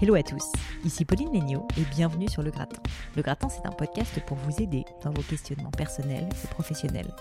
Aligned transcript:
Hello 0.00 0.14
à 0.14 0.22
tous, 0.22 0.52
ici 0.84 1.04
Pauline 1.04 1.32
Léniaud 1.32 1.66
et 1.76 1.82
bienvenue 1.96 2.28
sur 2.28 2.44
Le 2.44 2.52
Gratin. 2.52 2.80
Le 3.16 3.22
Gratin, 3.22 3.48
c'est 3.48 3.66
un 3.66 3.72
podcast 3.72 4.20
pour 4.26 4.36
vous 4.36 4.62
aider 4.62 4.84
dans 5.02 5.10
vos 5.10 5.22
questionnements 5.22 5.72
personnels 5.72 6.28
et 6.44 6.46
professionnels. 6.46 7.12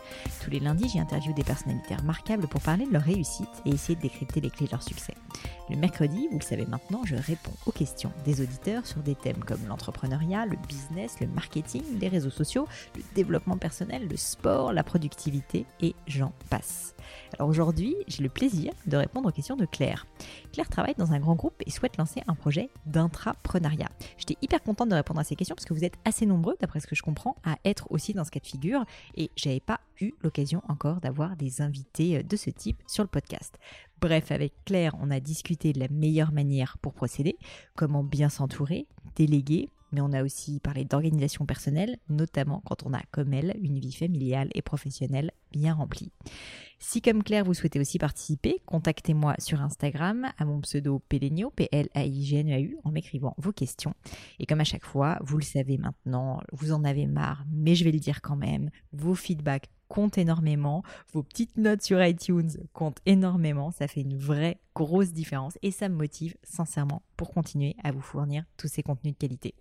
Tous 0.44 0.52
les 0.52 0.60
lundis, 0.60 0.88
j'y 0.88 1.34
des 1.34 1.44
personnalités 1.44 1.96
remarquables 1.96 2.48
pour 2.48 2.62
parler 2.62 2.86
de 2.86 2.94
leur 2.94 3.02
réussite 3.02 3.50
et 3.66 3.72
essayer 3.72 3.96
de 3.96 4.02
décrypter 4.02 4.42
les 4.42 4.52
clés 4.52 4.68
de 4.68 4.74
leur 4.74 4.84
succès. 4.84 5.16
Le 5.72 5.76
mercredi, 5.76 6.28
vous 6.32 6.38
le 6.38 6.44
savez 6.44 6.68
maintenant, 6.68 7.02
je 7.04 7.16
réponds 7.16 7.52
aux 7.66 7.72
questions 7.72 8.12
des 8.26 8.42
auditeurs 8.42 8.86
sur 8.86 9.02
des 9.02 9.16
thèmes 9.16 9.44
comme 9.44 9.66
l'entrepreneuriat, 9.68 10.46
le 10.46 10.58
business, 10.68 11.20
le 11.20 11.26
marketing, 11.28 11.82
les 12.00 12.10
réseaux 12.10 12.30
sociaux, 12.30 12.68
le 12.96 13.02
développement 13.16 13.58
personnel, 13.58 14.08
le 14.08 14.18
sport, 14.18 14.72
la 14.72 14.84
productivité 14.84 15.66
et 15.82 15.96
j'en 16.06 16.32
passe. 16.52 16.94
Alors 17.38 17.50
aujourd'hui, 17.50 17.96
j'ai 18.08 18.24
le 18.24 18.30
plaisir 18.30 18.72
de 18.86 18.98
répondre 18.98 19.30
aux 19.30 19.32
questions 19.32 19.56
de 19.56 19.66
Claire. 19.66 20.06
Claire 20.54 20.70
travaille 20.70 20.96
dans 20.98 21.14
un 21.14 21.20
grand 21.20 21.36
groupe 21.36 21.62
et 21.66 21.72
souhaite 21.72 21.98
lancer 21.98 22.22
un 22.28 22.36
projet 22.36 22.67
d'intrapreneuriat. 22.86 23.90
J'étais 24.18 24.38
hyper 24.42 24.62
contente 24.62 24.90
de 24.90 24.96
répondre 24.96 25.20
à 25.20 25.24
ces 25.24 25.36
questions 25.36 25.56
parce 25.56 25.66
que 25.66 25.74
vous 25.74 25.84
êtes 25.84 25.98
assez 26.06 26.26
nombreux, 26.26 26.56
d'après 26.60 26.80
ce 26.80 26.88
que 26.88 26.96
je 26.96 27.04
comprends, 27.04 27.36
à 27.44 27.58
être 27.66 27.88
aussi 27.92 28.14
dans 28.14 28.24
ce 28.24 28.32
cas 28.32 28.40
de 28.40 28.46
figure 28.46 28.86
et 29.16 29.32
j'avais 29.36 29.60
pas 29.60 29.80
eu 30.02 30.12
l'occasion 30.22 30.62
encore 30.68 31.02
d'avoir 31.02 31.36
des 31.36 31.62
invités 31.62 32.24
de 32.24 32.36
ce 32.36 32.50
type 32.50 32.82
sur 32.88 33.04
le 33.04 33.10
podcast. 33.10 33.58
Bref, 34.00 34.32
avec 34.32 34.54
Claire, 34.66 34.96
on 35.02 35.10
a 35.10 35.20
discuté 35.20 35.74
de 35.74 35.80
la 35.80 35.88
meilleure 35.90 36.32
manière 36.32 36.78
pour 36.78 36.94
procéder, 36.94 37.38
comment 37.76 38.04
bien 38.04 38.30
s'entourer, 38.30 38.88
déléguer, 39.16 39.70
mais 39.92 40.02
on 40.02 40.14
a 40.14 40.24
aussi 40.24 40.60
parlé 40.60 40.86
d'organisation 40.86 41.46
personnelle, 41.46 41.98
notamment 42.10 42.62
quand 42.66 42.86
on 42.86 42.94
a, 42.94 43.02
comme 43.12 43.34
elle, 43.34 43.56
une 43.62 43.80
vie 43.80 43.94
familiale 43.94 44.50
et 44.54 44.62
professionnelle 44.62 45.32
bien 45.52 45.74
remplie. 45.74 46.12
Si 46.80 47.02
comme 47.02 47.24
Claire, 47.24 47.44
vous 47.44 47.56
souhaitez 47.56 47.80
aussi 47.80 47.98
participer, 47.98 48.62
contactez-moi 48.66 49.36
sur 49.40 49.62
Instagram 49.62 50.28
à 50.38 50.46
mon 50.46 50.62
pseudo 50.62 51.00
Pelenio, 51.10 51.50
P-L-A-I-G-N-E-A-U, 51.50 52.78
en 52.84 52.92
m'écrivant 52.92 53.34
vos 53.38 53.52
questions. 53.52 53.94
Et 54.38 54.46
comme 54.46 54.62
à 54.62 54.64
chaque 54.64 54.86
fois, 54.86 55.18
vous 55.22 55.38
le 55.38 55.44
savez 55.44 55.78
maintenant, 55.78 56.40
vous 56.52 56.72
en 56.72 56.84
avez 56.84 57.08
marre, 57.08 57.46
mais 57.52 57.74
je 57.74 57.84
vais 57.84 57.92
le 57.92 58.00
dire 58.00 58.22
quand 58.22 58.36
même, 58.36 58.70
vos 58.94 59.16
feedbacks 59.16 59.70
comptent 59.88 60.18
énormément, 60.18 60.84
vos 61.14 61.24
petites 61.24 61.58
notes 61.58 61.82
sur 61.82 62.04
iTunes 62.04 62.52
comptent 62.74 63.02
énormément, 63.06 63.72
ça 63.72 63.88
fait 63.88 64.02
une 64.02 64.18
vraie 64.18 64.60
grosse 64.76 65.14
différence 65.14 65.58
et 65.64 65.72
ça 65.72 65.90
me 65.90 65.96
motive 65.96 66.36
sincèrement 66.44 67.02
pour 67.16 67.32
continuer 67.32 67.76
à 67.84 67.92
vous 67.92 68.02
fournir 68.02 68.44
tous 68.58 68.68
ces 68.68 68.84
contenus 68.84 69.14
de 69.14 69.18
qualité. 69.18 69.56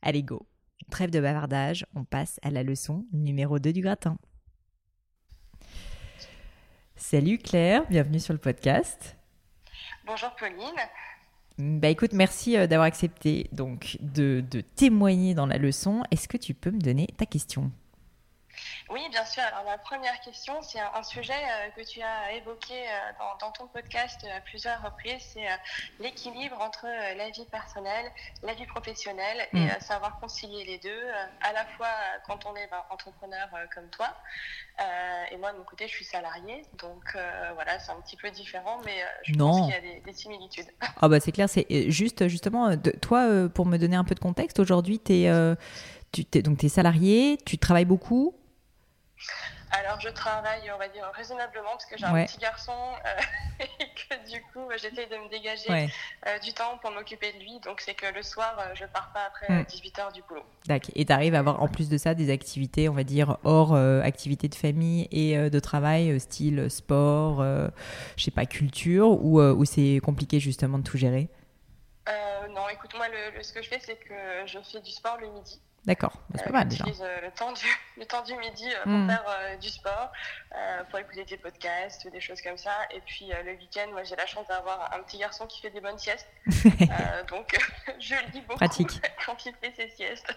Allez 0.00 0.22
go 0.22 0.46
Trêve 0.90 1.10
de 1.10 1.20
bavardage, 1.20 1.86
on 1.94 2.04
passe 2.04 2.40
à 2.42 2.50
la 2.50 2.64
leçon 2.64 3.06
numéro 3.12 3.60
2 3.60 3.72
du 3.72 3.82
gratin. 3.82 4.18
Salut 7.12 7.36
Claire, 7.36 7.84
bienvenue 7.90 8.20
sur 8.20 8.32
le 8.32 8.38
podcast. 8.38 9.18
Bonjour 10.06 10.30
Pauline. 10.30 10.78
Bah 11.58 11.88
écoute, 11.88 12.14
merci 12.14 12.56
euh, 12.56 12.66
d'avoir 12.66 12.86
accepté 12.86 13.50
donc 13.52 13.98
de, 14.00 14.42
de 14.50 14.62
témoigner 14.62 15.34
dans 15.34 15.44
la 15.44 15.58
leçon. 15.58 16.04
Est-ce 16.10 16.26
que 16.26 16.38
tu 16.38 16.54
peux 16.54 16.70
me 16.70 16.80
donner 16.80 17.08
ta 17.18 17.26
question? 17.26 17.70
Oui, 18.90 19.00
bien 19.10 19.24
sûr. 19.24 19.42
Alors, 19.42 19.64
ma 19.64 19.78
première 19.78 20.20
question, 20.20 20.54
c'est 20.62 20.80
un, 20.80 21.02
sujet 21.02 21.32
euh, 21.32 21.70
que 21.76 21.86
tu 21.86 22.00
as 22.00 22.32
évoqué 22.32 22.74
euh, 22.74 23.24
dans, 23.40 23.50
ton 23.50 23.66
podcast 23.66 24.24
à 24.34 24.40
plusieurs 24.40 24.82
reprises, 24.82 25.22
c'est 25.34 25.46
euh, 25.46 25.56
l'équilibre 26.00 26.60
entre 26.60 26.86
la 26.86 27.30
vie 27.30 27.44
personnelle, 27.46 28.10
la 28.42 28.54
vie 28.54 28.66
professionnelle 28.66 29.46
et 29.52 29.66
mm. 29.66 29.80
savoir 29.80 30.18
concilier 30.20 30.64
les 30.64 30.78
deux, 30.78 31.02
à 31.40 31.52
la 31.52 31.64
fois 31.64 31.88
quand 32.26 32.46
on 32.46 32.54
est 32.56 32.68
ben, 32.70 32.82
entrepreneur 32.90 33.48
comme 33.74 33.88
toi. 33.90 34.08
et 35.30 35.36
moi, 35.36 35.52
de 35.52 35.58
mon 35.58 35.64
côté, 35.64 35.86
je 35.86 35.92
suis 35.92 36.04
salarié, 36.04 36.64
donc 36.78 37.16
voilà, 37.54 37.78
c'est 37.78 37.92
un 37.92 38.00
petit 38.00 38.16
peu 38.16 38.30
différent, 38.30 38.80
mais 38.84 39.04
je 39.24 39.34
pense 39.34 39.66
qu'il 39.66 39.74
y 39.74 39.96
a 39.96 40.00
des, 40.00 40.12
similitudes. 40.12 40.66
Ah 41.00 41.08
bah 41.08 41.18
c'est 41.20 41.32
clair, 41.32 41.48
c'est 41.48 41.90
juste 41.90 42.28
justement, 42.28 42.76
de, 42.76 42.90
toi, 42.90 43.48
pour 43.52 43.66
me 43.66 43.76
donner 43.76 43.96
un 43.96 44.04
peu 44.04 44.14
de 44.14 44.20
contexte, 44.20 44.60
aujourd'hui, 44.60 45.00
tu 45.00 45.12
es, 45.12 45.56
tu 46.12 46.24
es, 46.34 46.42
donc, 46.42 46.62
es 46.62 46.68
salarié, 46.68 47.38
tu 47.44 47.58
travailles 47.58 47.84
beaucoup 47.84 48.34
alors, 49.72 49.98
je 50.00 50.10
travaille, 50.10 50.70
on 50.74 50.78
va 50.78 50.88
dire, 50.88 51.10
raisonnablement, 51.14 51.70
parce 51.70 51.86
que 51.86 51.96
j'ai 51.96 52.04
un 52.04 52.26
petit 52.26 52.38
garçon 52.38 52.72
euh, 52.72 53.64
et 53.80 53.88
que 53.94 54.30
du 54.30 54.42
coup, 54.52 54.68
j'essaie 54.72 55.06
de 55.06 55.16
me 55.16 55.30
dégager 55.30 55.88
euh, 56.26 56.38
du 56.40 56.52
temps 56.52 56.78
pour 56.82 56.90
m'occuper 56.90 57.32
de 57.32 57.38
lui. 57.38 57.58
Donc, 57.60 57.80
c'est 57.80 57.94
que 57.94 58.06
le 58.14 58.22
soir, 58.22 58.54
euh, 58.58 58.74
je 58.74 58.84
pars 58.84 59.10
pas 59.14 59.24
après 59.26 59.46
18h 59.64 60.10
hmm. 60.10 60.12
du 60.12 60.22
boulot. 60.28 60.44
D'accord. 60.66 60.90
Et 60.94 61.06
tu 61.06 61.12
arrives 61.12 61.34
à 61.34 61.38
avoir, 61.38 61.62
en 61.62 61.68
plus 61.68 61.88
de 61.88 61.96
ça, 61.96 62.14
des 62.14 62.30
activités, 62.30 62.90
on 62.90 62.92
va 62.92 63.04
dire, 63.04 63.38
hors 63.44 63.74
activités 63.74 64.48
de 64.48 64.54
famille 64.54 65.08
et 65.10 65.36
de 65.50 65.58
travail, 65.58 66.20
style 66.20 66.70
sport, 66.70 67.42
je 68.16 68.22
sais 68.22 68.30
pas, 68.30 68.44
culture, 68.44 69.08
ou, 69.08 69.40
ou 69.40 69.64
c'est 69.64 70.00
compliqué 70.04 70.38
justement 70.38 70.78
de 70.78 70.84
tout 70.84 70.98
gérer? 70.98 71.28
Non, 72.50 72.68
écoute, 72.68 72.92
moi, 72.94 73.06
ce 73.40 73.52
que 73.52 73.62
je 73.62 73.68
fais, 73.68 73.80
c'est 73.80 73.96
que 73.96 74.14
je 74.46 74.58
fais 74.58 74.80
du 74.80 74.90
sport 74.90 75.16
le 75.18 75.28
midi. 75.28 75.60
D'accord, 75.84 76.12
bah, 76.30 76.38
c'est 76.38 76.44
pas 76.44 76.58
mal 76.58 76.68
déjà. 76.68 76.84
Euh, 76.84 77.20
le, 77.22 77.30
temps 77.32 77.52
du, 77.52 77.66
le 77.98 78.06
temps 78.06 78.22
du 78.22 78.36
midi 78.36 78.68
euh, 78.68 78.82
pour 78.84 78.92
hmm. 78.92 79.08
faire 79.08 79.24
euh, 79.28 79.56
du 79.56 79.68
sport, 79.68 80.12
pour 80.90 80.98
écouter 80.98 81.24
des 81.24 81.36
podcasts, 81.36 82.06
des 82.10 82.20
choses 82.20 82.40
comme 82.40 82.56
ça. 82.56 82.70
Et 82.94 83.00
puis 83.04 83.30
le 83.44 83.52
week-end, 83.52 83.90
moi 83.90 84.04
j'ai 84.04 84.14
la 84.14 84.26
chance 84.26 84.46
d'avoir 84.46 84.92
un 84.94 85.02
petit 85.02 85.18
garçon 85.18 85.46
qui 85.46 85.60
fait 85.60 85.70
des 85.70 85.80
bonnes 85.80 85.98
siestes. 85.98 86.28
donc 87.30 87.58
je 87.98 88.14
lis 88.32 88.42
beaucoup 88.42 88.58
Pratique. 88.58 89.00
quand 89.26 89.44
il 89.44 89.52
fait 89.60 89.72
ses 89.74 89.88
siestes. 89.96 90.36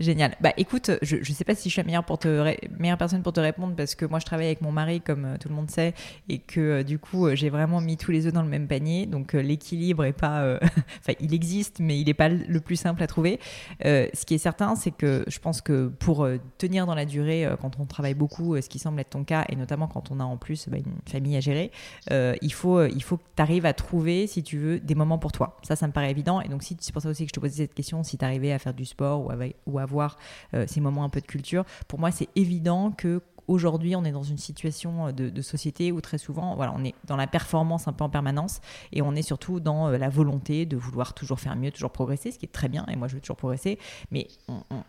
Génial. 0.00 0.34
Bah 0.40 0.52
écoute, 0.56 0.90
je 1.02 1.16
ne 1.16 1.24
sais 1.24 1.44
pas 1.44 1.54
si 1.54 1.68
je 1.68 1.74
suis 1.74 1.82
la 1.82 1.86
meilleure, 1.86 2.04
pour 2.04 2.18
te 2.18 2.56
meilleure 2.78 2.98
personne 2.98 3.22
pour 3.22 3.32
te 3.32 3.40
répondre 3.40 3.76
parce 3.76 3.94
que 3.94 4.04
moi 4.04 4.18
je 4.18 4.24
travaille 4.24 4.46
avec 4.46 4.62
mon 4.62 4.72
mari, 4.72 5.00
comme 5.00 5.38
tout 5.38 5.48
le 5.48 5.54
monde 5.54 5.70
sait, 5.70 5.94
et 6.28 6.38
que 6.40 6.82
du 6.82 6.98
coup 6.98 7.34
j'ai 7.36 7.50
vraiment 7.50 7.80
mis 7.80 7.96
tous 7.96 8.10
les 8.10 8.26
œufs 8.26 8.32
dans 8.32 8.42
le 8.42 8.48
même 8.48 8.66
panier. 8.66 9.06
Donc 9.06 9.34
l'équilibre 9.34 10.04
est 10.04 10.12
pas. 10.12 10.58
Enfin, 10.98 11.12
il 11.20 11.34
existe, 11.34 11.78
mais 11.78 11.98
il 11.98 12.06
n'est 12.06 12.14
pas 12.14 12.28
le 12.28 12.60
plus 12.60 12.76
simple 12.76 13.02
à 13.02 13.06
trouver. 13.06 13.38
ce 13.82 14.24
qui 14.24 14.34
est 14.34 14.38
certain, 14.38 14.71
c'est 14.74 14.90
que 14.90 15.24
je 15.26 15.38
pense 15.38 15.60
que 15.60 15.88
pour 15.88 16.24
euh, 16.24 16.38
tenir 16.58 16.86
dans 16.86 16.94
la 16.94 17.04
durée, 17.04 17.44
euh, 17.44 17.56
quand 17.56 17.78
on 17.78 17.86
travaille 17.86 18.14
beaucoup, 18.14 18.54
euh, 18.54 18.60
ce 18.60 18.68
qui 18.68 18.78
semble 18.78 19.00
être 19.00 19.10
ton 19.10 19.24
cas, 19.24 19.44
et 19.48 19.56
notamment 19.56 19.86
quand 19.86 20.10
on 20.10 20.20
a 20.20 20.24
en 20.24 20.36
plus 20.36 20.68
bah, 20.68 20.78
une 20.78 20.94
famille 21.06 21.36
à 21.36 21.40
gérer, 21.40 21.70
il, 22.10 22.52
faut, 22.52 22.84
il 22.84 23.02
faut 23.02 23.16
que 23.16 23.22
tu 23.36 23.42
arrives 23.42 23.66
à 23.66 23.72
trouver, 23.72 24.26
si 24.26 24.42
tu 24.42 24.58
veux, 24.58 24.80
des 24.80 24.94
moments 24.94 25.18
pour 25.18 25.32
toi. 25.32 25.56
Ça, 25.62 25.76
ça 25.76 25.86
me 25.86 25.92
paraît 25.92 26.10
évident. 26.10 26.40
Et 26.40 26.48
donc, 26.48 26.62
si, 26.62 26.76
c'est 26.80 26.92
pour 26.92 27.02
ça 27.02 27.08
aussi 27.08 27.24
que 27.24 27.28
je 27.28 27.34
te 27.34 27.40
posais 27.40 27.56
cette 27.56 27.74
question, 27.74 28.02
si 28.02 28.18
tu 28.18 28.24
arrivais 28.24 28.52
à 28.52 28.58
faire 28.58 28.74
du 28.74 28.84
sport 28.84 29.26
ou, 29.26 29.30
ou 29.66 29.78
avoir 29.78 30.16
ces 30.66 30.80
moments 30.80 31.04
un 31.04 31.08
peu 31.08 31.20
de 31.20 31.26
culture, 31.26 31.64
pour 31.88 31.98
moi, 31.98 32.10
c'est 32.10 32.28
évident 32.36 32.90
que 32.90 33.22
Aujourd'hui, 33.48 33.96
on 33.96 34.04
est 34.04 34.12
dans 34.12 34.22
une 34.22 34.38
situation 34.38 35.08
euh, 35.08 35.12
de, 35.12 35.42
société 35.42 35.92
où 35.92 36.00
très 36.00 36.18
souvent, 36.18 36.54
voilà, 36.54 36.72
on 36.76 36.84
est 36.84 36.94
dans 37.06 37.16
la 37.16 37.26
performance 37.26 37.88
un 37.88 37.92
peu 37.92 38.04
en 38.04 38.08
permanence 38.08 38.60
et 38.92 39.02
on 39.02 39.14
est 39.14 39.22
surtout 39.22 39.60
dans 39.60 39.88
euh, 39.88 39.98
la 39.98 40.08
volonté 40.08 40.66
de 40.66 40.76
vouloir 40.76 41.14
toujours 41.14 41.40
faire 41.40 41.56
mieux, 41.56 41.70
toujours 41.70 41.90
progresser, 41.90 42.30
ce 42.30 42.38
qui 42.38 42.46
est 42.46 42.52
très 42.52 42.68
bien. 42.68 42.86
Et 42.90 42.96
moi, 42.96 43.08
je 43.08 43.14
veux 43.14 43.20
toujours 43.20 43.36
progresser. 43.36 43.78
Mais 44.10 44.28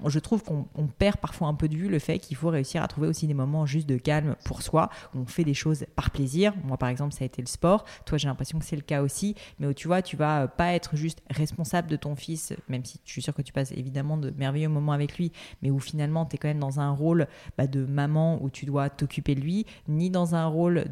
je 0.06 0.19
trouve 0.19 0.44
qu'on 0.44 0.66
perd 0.97 1.18
parfois 1.18 1.47
un 1.47 1.53
peu 1.53 1.68
de 1.68 1.75
vue 1.75 1.90
le 1.90 2.00
fait 2.00 2.19
qu'il 2.19 2.38
faut 2.38 2.50
réussir 2.50 2.84
à 2.84 2.88
trouver 2.88 3.08
aussi 3.08 3.28
des 3.28 3.34
moments 3.34 3.66
juste 3.66 3.88
de 3.88 3.97
calme 3.97 4.36
pour 4.46 4.62
soi, 4.62 4.90
où 5.16 5.19
on 5.19 5.25
fait 5.25 5.44
des 5.44 5.53
choses 5.53 5.86
par 5.96 6.12
plaisir. 6.12 6.53
Moi, 6.63 6.78
par 6.78 6.90
exemple, 6.90 7.13
ça 7.13 7.24
a 7.24 7.25
été 7.25 7.42
le 7.42 7.47
sport. 7.47 7.86
Toi, 8.06 8.18
j'ai 8.18 8.28
l'impression 8.28 8.59
que 8.59 8.66
c'est 8.66 8.75
le 8.75 8.81
cas 8.81 9.02
aussi. 9.02 9.36
Mais 9.59 9.68
où 9.68 9.74
tu 9.74 9.88
vois, 9.88 10.02
tu 10.02 10.16
vas 10.16 10.47
pas 10.47 10.74
être 10.74 10.96
juste 10.96 11.22
responsable 11.30 11.90
de 11.90 11.96
ton 11.96 12.16
fils, 12.16 12.53
même 12.69 12.86
si 12.86 13.00
je 13.06 13.12
suis 13.12 13.22
sûre 13.22 13.34
que 13.34 13.42
tu 13.42 13.53
passes 13.53 13.72
évidemment 13.72 14.18
de 14.18 14.31
merveilleux 14.38 14.69
moments 14.69 14.92
avec 14.92 15.18
lui, 15.18 15.31
mais 15.62 15.72
où 15.72 15.80
finalement, 15.80 16.25
tu 16.25 16.36
es 16.36 16.38
quand 16.38 16.47
même 16.47 16.59
dans 16.59 16.80
un 16.80 16.92
rôle 16.92 17.28
bah, 17.58 17.68
de 17.68 17.86
maman 17.86 18.43
où 18.44 18.50
tu 18.50 18.66
dois 18.66 18.90
t'occuper 18.90 19.36
de 19.36 19.42
lui, 19.42 19.66
ni 19.88 20.09
dans 20.09 20.36
un 20.36 20.46
rôle 20.46 20.86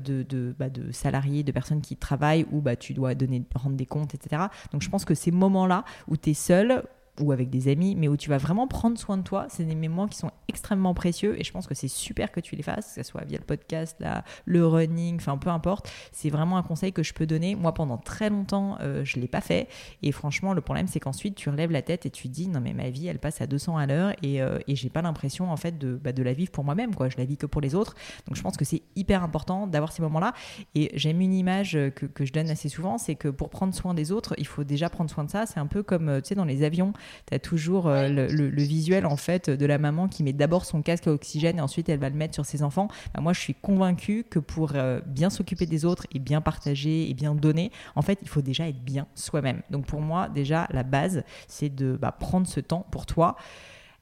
bah, 0.58 0.70
de 0.70 0.92
salarié, 0.92 1.44
de 1.44 1.52
personne 1.52 1.82
qui 1.82 1.98
travaille, 1.98 2.46
où 2.52 2.62
bah, 2.62 2.76
tu 2.76 2.94
dois 2.94 3.14
donner, 3.14 3.44
rendre 3.56 3.76
des 3.76 3.86
comptes, 3.86 4.16
etc. 4.16 4.44
Donc 4.72 4.82
je 4.82 4.90
pense 4.90 5.06
que 5.06 5.14
ces 5.14 5.32
moments-là 5.32 5.84
où 6.08 6.18
tu 6.18 6.32
es 6.32 6.34
seul, 6.34 6.84
ou 7.20 7.32
avec 7.32 7.50
des 7.50 7.68
amis, 7.68 7.96
mais 7.96 8.08
où 8.08 8.18
tu 8.18 8.30
vas 8.30 8.38
vraiment 8.38 8.68
prendre 8.68 8.98
soin 8.98 9.18
de 9.18 9.24
toi. 9.24 9.46
C'est 9.50 9.66
des 9.66 9.76
moments 9.76 10.08
qui 10.08 10.18
sont 10.18 10.32
extrêmement 10.48 10.94
précieux 10.94 11.40
et 11.40 11.44
je 11.44 11.52
pense 11.52 11.68
que 11.68 11.76
c'est 11.76 11.88
super 11.88 12.32
que 12.32 12.40
tu 12.40 12.56
les 12.56 12.64
fasses, 12.64 12.94
que 12.96 13.04
ce 13.04 13.10
soit 13.10 13.24
via 13.26 13.38
le 13.38 13.44
podcast, 13.44 13.98
là, 14.00 14.24
le 14.46 14.66
running, 14.66 15.18
enfin 15.18 15.38
peu 15.38 15.50
importe. 15.50 15.92
C'est 16.12 16.30
vraiment 16.30 16.58
un 16.58 16.64
conseil 16.64 16.94
que 16.94 17.04
je 17.04 17.14
peux 17.14 17.26
donner. 17.26 17.56
Moi, 17.56 17.74
pendant 17.74 17.98
très 17.98 18.30
longtemps, 18.30 18.78
euh, 18.82 19.04
je 19.04 19.18
ne 19.18 19.22
l'ai 19.22 19.28
pas 19.28 19.42
fait 19.42 19.68
et 20.02 20.12
franchement, 20.12 20.54
le 20.54 20.62
problème, 20.62 20.88
c'est 20.88 21.00
qu'ensuite, 21.00 21.36
tu 21.36 21.50
relèves 21.50 21.72
la 21.72 21.82
tête 21.82 22.06
et 22.06 22.10
tu 22.10 22.28
dis, 22.28 22.48
non 22.48 22.62
mais 22.62 22.74
ma 22.74 22.90
vie, 22.90 23.08
elle 23.08 23.20
passe 23.20 23.42
à 23.42 23.48
200 23.48 23.78
à 23.78 23.86
l'heure 23.86 24.14
et, 24.24 24.42
euh, 24.42 24.60
et 24.68 24.76
j'ai 24.76 24.90
pas 24.90 25.02
l'impression 25.02 25.52
en 25.52 25.58
fait 25.58 25.78
de, 25.78 25.96
bah, 25.96 26.14
de 26.14 26.24
la 26.24 26.34
vivre 26.34 26.52
pour 26.52 26.64
moi-même, 26.64 26.96
quoi. 26.96 27.10
Je 27.10 27.18
la 27.18 27.26
vis 27.26 27.38
que 27.38 27.46
pour 27.46 27.62
les 27.62 27.76
autres. 27.76 27.96
Donc 28.28 28.36
je 28.36 28.42
pense 28.42 28.58
que 28.58 28.66
c'est 28.66 28.84
hyper 28.96 29.24
important 29.24 29.68
d'avoir 29.68 29.92
ces 29.92 30.02
moments-là 30.02 30.34
et 30.76 30.92
j'aime 30.94 31.22
une 31.22 31.34
image 31.34 31.78
que, 31.96 32.06
que 32.06 32.26
je 32.26 32.34
donne 32.34 32.50
assez 32.50 32.70
souvent, 32.70 32.98
c'est 32.98 33.16
que 33.16 33.28
pour 33.28 33.50
prendre 33.50 33.74
soin 33.74 33.94
des 33.94 34.12
autres, 34.12 34.34
il 34.38 34.48
faut 34.48 34.64
déjà 34.64 34.90
prendre 34.90 35.10
soin 35.10 35.24
de 35.24 35.30
ça. 35.30 35.46
C'est 35.46 35.60
un 35.60 35.68
peu 35.68 35.84
comme, 35.84 36.10
euh, 36.10 36.22
tu 36.22 36.30
sais, 36.30 36.36
dans 36.36 36.46
les 36.46 36.64
avions, 36.64 36.94
tu 37.28 37.34
as 37.34 37.40
toujours 37.40 37.88
euh, 37.88 38.08
le, 38.08 38.62
visuel 38.62 39.06
en 39.06 39.16
fait 39.16 39.50
de 39.50 39.66
la 39.66 39.78
maman 39.78 40.08
qui 40.08 40.24
met 40.24 40.34
d'abord 40.34 40.66
son 40.66 40.82
casque 40.82 41.08
à 41.08 41.12
oxygène 41.12 41.58
et 41.58 41.62
ensuite 41.62 41.90
elle 41.90 42.00
va 42.00 42.10
le 42.10 42.16
mettre 42.16 42.34
sur 42.34 42.46
ses 42.46 42.64
enfants. 42.64 42.88
Bah, 43.14 43.22
moi, 43.22 43.34
je 43.34 43.40
suis 43.40 43.56
convaincue 43.56 44.24
que 44.30 44.40
pour 44.40 44.74
euh, 44.76 45.02
bien 45.06 45.30
s'occuper 45.30 45.66
des 45.66 45.86
autres 45.86 46.06
et 46.14 46.20
bien 46.20 46.42
partager 46.42 47.10
et 47.10 47.14
bien 47.14 47.36
donner, 47.36 47.72
en 47.96 48.02
fait, 48.02 48.20
il 48.22 48.28
faut 48.28 48.42
déjà 48.42 48.68
être 48.68 48.84
bien 48.84 49.08
soi-même. 49.16 49.62
Donc 49.70 49.86
pour 49.86 50.02
moi, 50.02 50.30
déjà, 50.30 50.68
la 50.72 50.84
base, 50.84 51.24
c'est 51.48 51.74
de 51.74 51.98
bah, 52.00 52.12
prendre 52.12 52.48
ce 52.48 52.60
temps 52.60 52.86
pour 52.92 53.06
toi. 53.06 53.36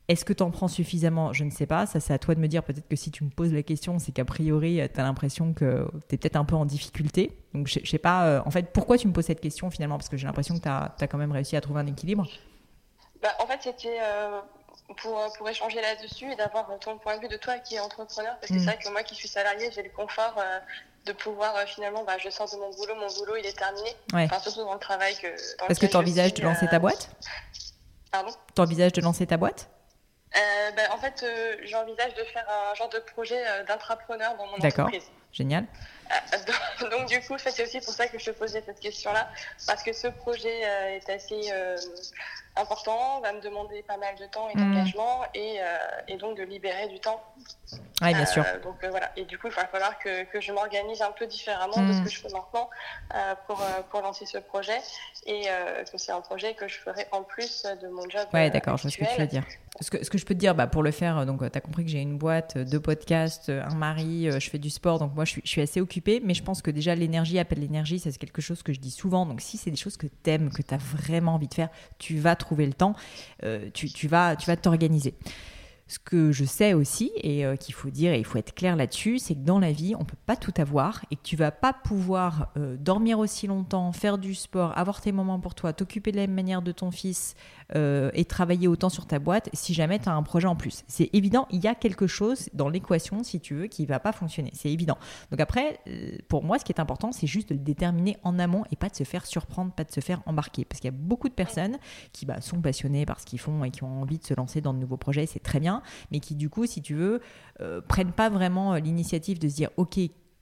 Est-ce 0.10 0.26
que 0.26 0.34
tu 0.34 0.42
en 0.42 0.50
prends 0.50 0.68
suffisamment? 0.68 1.34
Je 1.34 1.44
ne 1.44 1.52
sais 1.52 1.68
pas. 1.68 1.86
Ça, 1.86 2.00
c'est 2.00 2.14
à 2.14 2.18
toi 2.18 2.34
de 2.34 2.40
me 2.40 2.48
dire. 2.48 2.64
Peut-être 2.64 2.88
que 2.88 2.96
si 2.96 3.12
tu 3.12 3.24
me 3.24 3.30
poses 3.30 3.54
la 3.54 3.62
question, 3.62 4.00
c'est 4.00 4.12
qu'a 4.12 4.26
priori, 4.26 4.82
tu 4.92 5.00
as 5.00 5.04
l'impression 5.04 5.54
que 5.54 5.88
tu 6.10 6.16
es 6.16 6.18
peut-être 6.18 6.36
un 6.36 6.46
peu 6.46 6.56
en 6.56 6.66
difficulté. 6.66 7.38
Donc, 7.54 7.68
je, 7.68 7.80
ne 7.80 7.86
sais 7.86 8.00
pas. 8.00 8.26
Euh, 8.26 8.42
en 8.44 8.50
fait, 8.50 8.74
pourquoi 8.74 8.98
tu 8.98 9.08
me 9.08 9.14
poses 9.14 9.26
cette 9.26 9.40
question 9.40 9.70
finalement? 9.70 10.00
Parce 10.00 10.10
que 10.10 10.18
j'ai 10.18 10.26
l'impression 10.26 10.56
que 10.56 10.64
tu 10.64 10.68
as, 10.68 11.08
quand 11.08 11.20
même 11.20 11.32
réussi 11.32 11.56
à 11.56 11.62
trouver 11.62 11.82
un 11.82 11.86
équilibre. 11.86 12.28
Bah, 13.22 13.36
en 13.40 13.48
fait, 13.48 13.60
c'était 13.62 14.00
euh, 14.02 14.40
pour, 14.98 15.22
pour 15.38 15.50
échanger 15.50 15.82
là-dessus 15.82 16.32
et 16.32 16.36
d'avoir 16.36 16.68
ton 16.80 16.98
point 16.98 17.18
de 17.18 17.22
vue 17.22 17.28
de 17.28 17.38
toi 17.38 17.58
qui 17.60 17.76
est 17.76 17.80
entrepreneur. 17.80 18.36
Parce 18.40 18.52
que 18.52 18.60
c'est 18.60 18.66
mm. 18.66 18.70
vrai 18.70 18.78
que 18.78 18.90
moi 18.90 19.04
qui 19.04 19.16
suis 19.16 19.28
salarié, 19.28 19.70
j'ai 19.72 19.84
le 19.84 19.90
confort 19.90 20.42
de 21.06 21.14
pouvoir 21.14 21.58
finalement, 21.68 22.04
bah, 22.04 22.18
je 22.18 22.30
sors 22.30 22.50
de 22.50 22.58
mon 22.58 22.72
boulot, 22.72 22.96
mon 22.96 23.08
boulot 23.14 23.36
il 23.38 23.46
est 23.46 23.58
terminé. 23.58 23.96
Enfin, 24.14 24.40
surtout 24.40 24.64
dans 24.64 24.74
le 24.74 24.80
travail 24.80 25.16
que. 25.18 25.28
Parce 25.68 25.80
que 25.80 25.86
tu 25.86 25.96
envisages 25.96 26.34
de 26.34 26.44
lancer 26.44 26.68
ta 26.68 26.80
boîte? 26.80 27.10
Pardon? 28.12 28.32
Tu 28.56 28.62
envisages 28.62 28.94
de 28.94 29.02
lancer 29.02 29.28
ta 29.28 29.38
boîte? 29.38 29.70
Euh, 30.36 30.72
ben, 30.76 30.88
en 30.92 30.98
fait, 30.98 31.24
euh, 31.24 31.56
j'envisage 31.64 32.14
de 32.14 32.24
faire 32.24 32.46
un 32.50 32.76
genre 32.76 32.90
de 32.90 33.00
projet 33.00 33.42
euh, 33.48 33.64
d'intrapreneur 33.64 34.36
dans 34.38 34.46
mon 34.46 34.54
entreprise. 34.54 34.76
D'accord, 34.76 34.90
génial. 35.32 35.66
donc, 36.92 37.08
du 37.08 37.20
coup, 37.22 37.38
c'est 37.38 37.64
aussi 37.64 37.80
pour 37.80 37.94
ça 37.94 38.08
que 38.08 38.18
je 38.18 38.26
te 38.26 38.32
posais 38.32 38.64
cette 38.66 38.80
question-là, 38.80 39.30
parce 39.68 39.84
que 39.84 39.94
ce 39.94 40.08
projet 40.08 40.62
est 40.62 41.10
assez 41.10 41.52
important, 42.56 43.22
va 43.22 43.34
me 43.34 43.42
demander 43.42 43.84
pas 43.84 43.98
mal 43.98 44.16
de 44.16 44.26
temps 44.26 44.50
et 44.50 44.58
hmm. 44.58 44.74
d'engagement, 44.74 45.22
et, 45.34 45.60
et, 46.08 46.18
donc 46.18 46.38
de 46.38 46.44
libérer 46.44 46.88
du 46.88 47.00
temps. 47.00 47.22
Oui, 48.02 48.14
bien 48.14 48.26
sûr. 48.26 48.44
donc 48.64 48.84
voilà, 48.86 49.12
et 49.16 49.26
du 49.26 49.38
coup, 49.38 49.48
il 49.48 49.54
va 49.54 49.68
falloir 49.68 50.00
que, 50.00 50.24
que 50.24 50.42
je 50.42 50.52
m'organise 50.52 51.02
un 51.02 51.12
peu 51.12 51.28
différemment 51.28 51.82
de 51.82 51.94
ce 51.94 52.00
hmm. 52.00 52.04
que 52.04 52.10
je 52.10 52.20
fais 52.22 52.30
maintenant 52.30 52.70
pour, 53.48 53.62
pour 53.92 54.02
lancer 54.02 54.26
ce 54.26 54.38
projet, 54.38 54.80
et 55.26 55.44
que 55.92 55.98
c'est 55.98 56.12
un 56.12 56.22
projet 56.22 56.56
que 56.56 56.68
je 56.68 56.80
ferai 56.80 57.08
en 57.12 57.24
plus 57.24 57.64
de 57.82 57.88
mon 57.88 58.10
job. 58.10 58.28
Oui, 58.34 58.50
d'accord, 58.50 58.78
je 58.78 58.84
vois 58.84 58.92
ce 58.92 58.98
que 58.98 59.06
tu 59.06 59.22
veux 59.22 59.28
dire. 59.28 59.44
Ce 59.82 59.90
que, 59.90 60.18
je 60.18 60.26
peux 60.26 60.34
te 60.34 60.40
dire, 60.40 60.56
bah, 60.56 60.68
pour 60.68 60.84
le 60.84 60.92
faire, 60.92 61.26
donc 61.26 61.40
tu 61.40 61.58
as 61.58 61.62
compris 61.62 61.86
que 61.86 61.90
j'ai 61.90 62.02
une 62.02 62.18
boîte, 62.18 62.58
deux 62.58 62.80
podcasts, 62.80 63.50
un 63.50 63.76
mari, 63.76 64.28
je 64.30 64.50
fais 64.50 64.60
du 64.60 64.70
sport, 64.70 65.00
donc 65.00 65.16
moi 65.16 65.24
je 65.26 65.40
suis, 65.44 65.62
assez 65.62 65.80
occupée, 65.80 66.22
mais 66.24 66.34
je 66.34 66.44
pense 66.44 66.62
que 66.62 66.70
déjà 66.70 66.96
l'énergie 66.96 67.40
appelle 67.40 67.60
l'énergie, 67.60 68.00
c'est 68.00 68.18
quelque 68.18 68.42
chose 68.42 68.62
que 68.62 68.74
je 68.74 68.80
dis 68.80 68.92
souvent. 68.92 69.26
Donc 69.26 69.42
si 69.42 69.58
c'est 69.58 69.72
des 69.72 69.78
choses 69.78 69.98
que 69.98 70.08
tu 70.08 70.30
aimes, 70.30 70.50
que 70.50 70.62
tu 70.62 70.74
as 70.74 70.78
vraiment 70.78 71.36
envie 71.36 71.48
de 71.48 71.54
faire, 71.54 71.70
tu 71.98 72.18
vas 72.18 72.36
trouver 72.36 72.66
le 72.66 72.74
temps, 72.74 72.96
euh, 73.44 73.70
tu, 73.74 74.08
vas 74.08 74.36
tu 74.36 74.48
vas 74.48 74.58
t'organiser. 74.58 75.16
Ce 75.88 75.98
que 75.98 76.32
je 76.32 76.46
sais 76.46 76.74
aussi, 76.74 77.12
et 77.16 77.46
euh, 77.46 77.56
qu'il 77.56 77.74
faut 77.74 77.90
dire, 77.90 78.14
et 78.14 78.20
il 78.20 78.26
faut 78.26 78.38
être 78.38 78.54
clair 78.54 78.76
là-dessus, 78.76 79.18
c'est 79.18 79.34
que 79.34 79.40
dans 79.40 79.58
la 79.58 79.72
vie, 79.72 79.96
on 79.96 80.02
ne 80.02 80.06
peut 80.06 80.18
pas 80.28 80.36
tout 80.36 80.54
avoir 80.58 81.04
et 81.10 81.16
que 81.16 81.24
tu 81.24 81.36
vas 81.36 81.50
pas 81.50 81.74
pouvoir 81.74 82.52
euh, 82.58 82.78
dormir 82.78 83.18
aussi 83.18 83.48
longtemps, 83.48 83.92
faire 83.92 84.20
du 84.20 84.36
sport, 84.36 84.78
avoir 84.78 85.02
tes 85.02 85.12
moments 85.12 85.40
pour 85.40 85.56
toi, 85.56 85.74
t'occuper 85.74 86.12
de 86.12 86.18
la 86.18 86.28
même 86.28 86.36
manière 86.36 86.62
de 86.62 86.72
ton 86.72 86.92
fils 86.92 87.34
euh, 87.76 88.12
et 88.14 88.26
travailler 88.26 88.68
autant 88.68 88.90
sur 88.90 89.06
ta 89.06 89.20
boîte 89.20 89.50
si 89.54 89.74
jamais 89.74 90.00
tu 90.00 90.10
as 90.10 90.14
un 90.14 90.24
projet 90.24 90.48
en 90.48 90.56
plus. 90.56 90.84
C'est 90.88 91.10
évident, 91.14 91.48
il 91.52 91.64
y 91.64 91.68
a 91.68 91.76
quelque 91.76 92.08
chose 92.08 92.50
dans 92.54 92.70
l'équation, 92.70 93.24
si 93.24 93.40
tu 93.40 93.56
veux, 93.56 93.68
qui 93.68 93.86
va 93.86 94.00
pas 94.00 94.12
fonctionner. 94.12 94.52
C'est 94.54 94.72
évident. 94.72 94.98
Donc 95.32 95.40
après, 95.40 95.80
pour 96.28 96.44
moi, 96.44 96.60
ce 96.60 96.66
qui 96.66 96.72
est 96.72 96.80
important, 96.80 97.12
c'est 97.12 97.28
juste 97.28 97.50
de 97.50 97.54
le 97.54 97.60
déterminer 97.60 98.18
en 98.24 98.40
amont 98.40 98.64
et 98.72 98.76
pas 98.76 98.90
de 98.90 98.96
se 98.96 99.04
faire 99.04 99.26
surprendre, 99.26 99.72
pas 99.72 99.84
de 99.84 99.92
se 99.92 100.00
faire 100.00 100.22
embarquer. 100.26 100.66
Parce 100.66 100.80
qu'il 100.80 100.92
y 100.92 100.94
a 100.94 100.98
beaucoup 100.98 101.30
de 101.30 101.34
personnes 101.34 101.78
qui 102.12 102.26
bah, 102.26 102.42
sont 102.42 102.62
passionnées 102.62 103.06
par 103.06 103.20
ce 103.20 103.26
qu'ils 103.26 103.40
font 103.40 103.64
et 103.64 103.72
qui 103.72 103.84
ont 103.84 104.02
envie 104.02 104.18
de 104.18 104.26
se 104.26 104.34
lancer 104.34 104.62
dans 104.62 104.74
de 104.74 104.80
nouveaux 104.80 104.98
projets, 104.98 105.26
c'est 105.26 105.40
très 105.40 105.60
bien 105.60 105.82
mais 106.12 106.20
qui 106.20 106.36
du 106.36 106.50
coup, 106.50 106.66
si 106.66 106.82
tu 106.82 106.96
veux, 106.96 107.22
euh, 107.62 107.82
prennent 107.82 108.12
pas 108.12 108.30
vraiment 108.30 108.74
euh, 108.74 108.80
l'initiative 108.80 109.40
de 109.40 109.48
se 109.48 109.56
dire, 109.56 109.70
ok, 109.78 110.00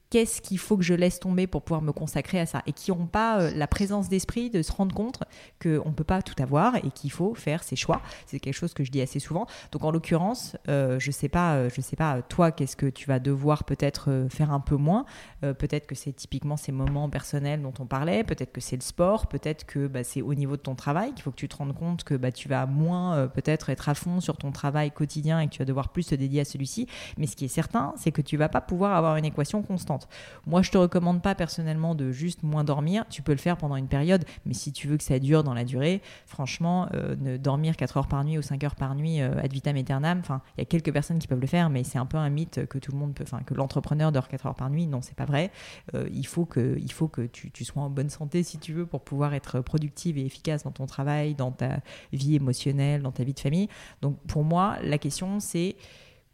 qu'est-ce 0.09 0.42
qu'il 0.42 0.57
faut 0.57 0.77
que 0.77 0.83
je 0.83 0.94
laisse 0.94 1.19
tomber 1.19 1.48
pour 1.48 1.63
pouvoir 1.63 1.81
me 1.81 1.92
consacrer 1.92 2.39
à 2.39 2.45
ça 2.45 2.62
et 2.65 2.74
qui 2.74 2.92
n'ont 2.92 3.07
pas 3.07 3.42
euh, 3.42 3.51
la 3.54 3.68
présence 3.68 4.09
d'esprit 4.09 4.50
de 4.50 4.62
se 4.62 4.71
rendre 4.71 4.95
compte 4.95 5.19
qu'on 5.62 5.89
ne 5.89 5.94
peut 5.94 6.04
pas 6.04 6.21
tout 6.21 6.42
avoir 6.42 6.75
et 6.77 6.92
qu'il 6.92 7.12
faut 7.12 7.33
faire 7.36 7.63
ses 7.63 7.75
choix. 7.75 8.01
C'est 8.25 8.39
quelque 8.39 8.54
chose 8.54 8.74
que 8.74 8.83
je 8.83 8.92
dis 8.92 9.01
assez 9.01 9.19
souvent. 9.19 9.48
Donc 9.71 9.83
en 9.83 9.92
l'occurrence, 9.92 10.56
euh, 10.69 11.00
je 11.00 11.12
sais 11.12 11.30
pas, 11.30 11.56
euh, 11.56 11.69
sais 11.69 11.95
pas 11.95 12.21
toi 12.21 12.51
qu'est-ce 12.51 12.75
que 12.75 12.88
tu 12.88 13.07
vas 13.07 13.19
devoir 13.19 13.63
peut-être 13.63 14.27
faire 14.30 14.51
un 14.51 14.59
peu 14.59 14.75
moins. 14.75 15.06
peut-être 15.42 15.88
que 15.88 15.95
c'est 15.95 16.12
typiquement 16.12 16.57
ces 16.57 16.71
moments 16.71 17.09
personnels 17.09 17.62
dont 17.62 17.74
on 17.80 17.86
parlait. 17.86 18.24
Peut-être 18.24 18.51
que 18.51 18.59
c'est 18.62 18.75
le 18.75 18.81
sport. 18.81 19.27
Peut-être 19.27 19.65
que 19.65 19.88
bah, 19.88 20.04
c'est 20.04 20.21
au 20.21 20.33
niveau 20.33 20.57
de 20.57 20.62
ton 20.62 20.75
travail 20.75 21.13
qu'il 21.13 21.24
faut 21.24 21.31
que 21.31 21.38
tu 21.38 21.48
te 21.48 21.56
rendes 21.56 21.74
compte 21.74 22.04
que 22.04 22.15
bah, 22.15 22.31
tu 22.31 22.50
vas 22.50 22.65
moins 22.65 23.27
peut-être 23.27 23.69
être 23.69 23.89
à 23.89 23.94
fond 23.94 24.19
sur 24.19 24.38
ton 24.38 24.51
travail 24.51 24.92
quotidien 24.92 25.39
et 25.39 25.48
que 25.48 25.51
tu 25.51 25.59
vas 25.59 25.65
devoir 25.65 25.89
plus 25.89 26.07
te 26.07 26.15
dédier 26.15 26.42
à 26.42 26.45
celui-ci. 26.45 26.88
Mais 27.18 27.27
ce 27.27 27.36
qui 27.36 27.45
est 27.45 27.50
certain, 27.50 27.94
c'est 27.98 28.12
que 28.12 28.21
tu 28.21 28.38
vas 28.38 28.50
pas 28.50 28.62
pouvoir 28.62 28.95
avoir 28.95 29.15
une 29.15 29.25
équation 29.25 29.62
constante. 29.62 29.96
Moi, 30.45 30.61
je 30.61 30.71
te 30.71 30.77
recommande 30.77 31.21
pas 31.21 31.35
personnellement 31.35 31.95
de 31.95 32.11
juste 32.11 32.44
moins 32.44 32.63
dormir. 32.63 33.05
Tu 33.09 33.21
peux 33.21 33.31
le 33.31 33.38
faire 33.38 33.57
pendant 33.57 33.75
une 33.75 33.88
période, 33.88 34.25
mais 34.45 34.53
si 34.53 34.71
tu 34.71 34.88
veux 34.88 34.97
que 34.97 35.03
ça 35.03 35.19
dure 35.19 35.44
dans 35.44 35.53
la 35.53 35.63
durée, 35.63 36.01
franchement, 36.25 36.88
euh, 36.94 37.15
ne 37.19 37.38
dormir 37.38 37.75
4 37.75 37.97
heures 37.97 38.07
par 38.07 38.23
nuit 38.23 38.38
ou 38.38 38.41
5 38.41 38.63
heures 38.63 38.75
par 38.75 38.95
nuit 38.95 39.21
euh, 39.21 39.41
ad 39.41 39.51
vitam 39.51 39.75
aeternam, 39.75 40.19
enfin, 40.19 40.41
il 40.57 40.61
y 40.61 40.63
a 40.63 40.65
quelques 40.65 40.91
personnes 40.91 41.19
qui 41.19 41.27
peuvent 41.27 41.39
le 41.39 41.47
faire, 41.47 41.69
mais 41.69 41.83
c'est 41.83 41.97
un 41.97 42.05
peu 42.05 42.17
un 42.17 42.29
mythe 42.29 42.65
que 42.67 42.77
tout 42.77 42.91
le 42.91 42.97
monde 42.97 43.13
peut, 43.13 43.23
enfin, 43.23 43.41
que 43.45 43.53
l'entrepreneur 43.53 44.11
dort 44.11 44.27
4 44.27 44.45
heures 44.47 44.55
par 44.55 44.69
nuit. 44.69 44.88
Non, 44.88 45.01
c'est 45.01 45.15
pas 45.15 45.25
vrai. 45.25 45.51
Euh, 45.95 46.07
il 46.13 46.27
faut 46.27 46.45
que, 46.45 46.77
il 46.79 46.91
faut 46.91 47.07
que 47.07 47.21
tu, 47.21 47.51
tu, 47.51 47.65
sois 47.65 47.83
en 47.83 47.89
bonne 47.89 48.09
santé 48.09 48.44
si 48.44 48.57
tu 48.57 48.73
veux 48.73 48.85
pour 48.85 49.01
pouvoir 49.01 49.33
être 49.33 49.61
productive 49.61 50.17
et 50.17 50.25
efficace 50.25 50.63
dans 50.63 50.71
ton 50.71 50.85
travail, 50.85 51.35
dans 51.35 51.51
ta 51.51 51.79
vie 52.13 52.35
émotionnelle, 52.35 53.01
dans 53.01 53.11
ta 53.11 53.23
vie 53.23 53.33
de 53.33 53.39
famille. 53.39 53.69
Donc, 54.01 54.17
pour 54.27 54.44
moi, 54.44 54.77
la 54.83 54.97
question 54.97 55.39
c'est 55.39 55.75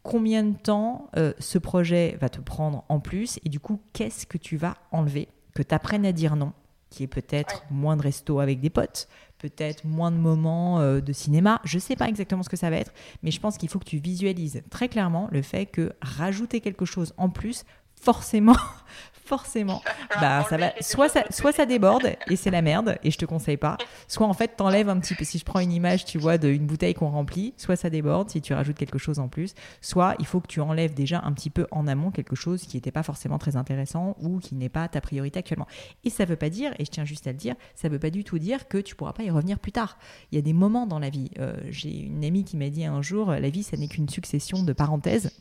combien 0.03 0.43
de 0.43 0.55
temps 0.55 1.09
euh, 1.17 1.33
ce 1.39 1.57
projet 1.57 2.17
va 2.21 2.29
te 2.29 2.41
prendre 2.41 2.83
en 2.89 2.99
plus 2.99 3.39
et 3.43 3.49
du 3.49 3.59
coup, 3.59 3.81
qu'est-ce 3.93 4.27
que 4.27 4.37
tu 4.37 4.57
vas 4.57 4.75
enlever 4.91 5.29
Que 5.55 5.63
tu 5.63 5.73
apprennes 5.73 6.05
à 6.05 6.11
dire 6.11 6.35
non, 6.35 6.53
qui 6.89 7.03
est 7.03 7.07
peut-être 7.07 7.63
moins 7.71 7.97
de 7.97 8.03
resto 8.03 8.39
avec 8.39 8.59
des 8.59 8.69
potes, 8.69 9.07
peut-être 9.39 9.85
moins 9.85 10.11
de 10.11 10.17
moments 10.17 10.79
euh, 10.79 11.01
de 11.01 11.13
cinéma. 11.13 11.59
Je 11.63 11.77
ne 11.77 11.81
sais 11.81 11.95
pas 11.95 12.07
exactement 12.07 12.43
ce 12.43 12.49
que 12.49 12.57
ça 12.57 12.69
va 12.69 12.77
être, 12.77 12.93
mais 13.23 13.31
je 13.31 13.39
pense 13.39 13.57
qu'il 13.57 13.69
faut 13.69 13.79
que 13.79 13.85
tu 13.85 13.97
visualises 13.97 14.61
très 14.69 14.89
clairement 14.89 15.27
le 15.31 15.41
fait 15.41 15.65
que 15.65 15.93
rajouter 16.01 16.61
quelque 16.61 16.85
chose 16.85 17.13
en 17.17 17.29
plus, 17.29 17.63
forcément, 18.03 18.55
forcément, 19.13 19.81
bah 20.19 20.45
ça 20.49 20.57
va. 20.57 20.73
Soit 20.81 21.07
ça, 21.07 21.23
soit 21.29 21.53
ça 21.53 21.65
déborde 21.65 22.15
et 22.29 22.35
c'est 22.35 22.51
la 22.51 22.61
merde 22.61 22.97
et 23.03 23.11
je 23.11 23.17
te 23.17 23.25
conseille 23.25 23.57
pas. 23.57 23.77
Soit 24.07 24.27
en 24.27 24.33
fait 24.33 24.57
t'enlèves 24.57 24.89
un 24.89 24.99
petit 24.99 25.15
peu. 25.15 25.23
Si 25.23 25.39
je 25.39 25.45
prends 25.45 25.61
une 25.61 25.71
image, 25.71 26.03
tu 26.03 26.17
vois, 26.17 26.37
d'une 26.37 26.65
bouteille 26.65 26.93
qu'on 26.93 27.09
remplit, 27.09 27.53
soit 27.57 27.77
ça 27.77 27.89
déborde 27.89 28.29
si 28.29 28.41
tu 28.41 28.53
rajoutes 28.53 28.77
quelque 28.77 28.97
chose 28.97 29.19
en 29.19 29.29
plus. 29.29 29.53
Soit 29.81 30.15
il 30.19 30.25
faut 30.25 30.41
que 30.41 30.47
tu 30.47 30.59
enlèves 30.59 30.93
déjà 30.93 31.21
un 31.23 31.31
petit 31.31 31.49
peu 31.49 31.65
en 31.71 31.87
amont 31.87 32.11
quelque 32.11 32.35
chose 32.35 32.63
qui 32.63 32.75
n'était 32.75 32.91
pas 32.91 33.03
forcément 33.03 33.37
très 33.37 33.55
intéressant 33.55 34.17
ou 34.19 34.39
qui 34.39 34.55
n'est 34.55 34.69
pas 34.69 34.87
ta 34.89 34.99
priorité 34.99 35.39
actuellement. 35.39 35.67
Et 36.03 36.09
ça 36.09 36.25
veut 36.25 36.35
pas 36.35 36.49
dire, 36.49 36.73
et 36.77 36.85
je 36.85 36.91
tiens 36.91 37.05
juste 37.05 37.25
à 37.27 37.31
le 37.31 37.37
dire, 37.37 37.55
ça 37.75 37.87
veut 37.87 37.99
pas 37.99 38.09
du 38.09 38.25
tout 38.25 38.37
dire 38.37 38.67
que 38.67 38.77
tu 38.77 38.95
pourras 38.95 39.13
pas 39.13 39.23
y 39.23 39.29
revenir 39.29 39.59
plus 39.59 39.71
tard. 39.71 39.97
Il 40.31 40.35
y 40.35 40.39
a 40.39 40.41
des 40.41 40.53
moments 40.53 40.87
dans 40.87 40.99
la 40.99 41.09
vie. 41.09 41.31
Euh, 41.39 41.55
j'ai 41.69 41.97
une 41.97 42.25
amie 42.25 42.43
qui 42.43 42.57
m'a 42.57 42.69
dit 42.69 42.83
un 42.83 43.01
jour, 43.01 43.31
la 43.31 43.49
vie, 43.49 43.63
ça 43.63 43.77
n'est 43.77 43.87
qu'une 43.87 44.09
succession 44.09 44.63
de 44.63 44.73
parenthèses. 44.73 45.31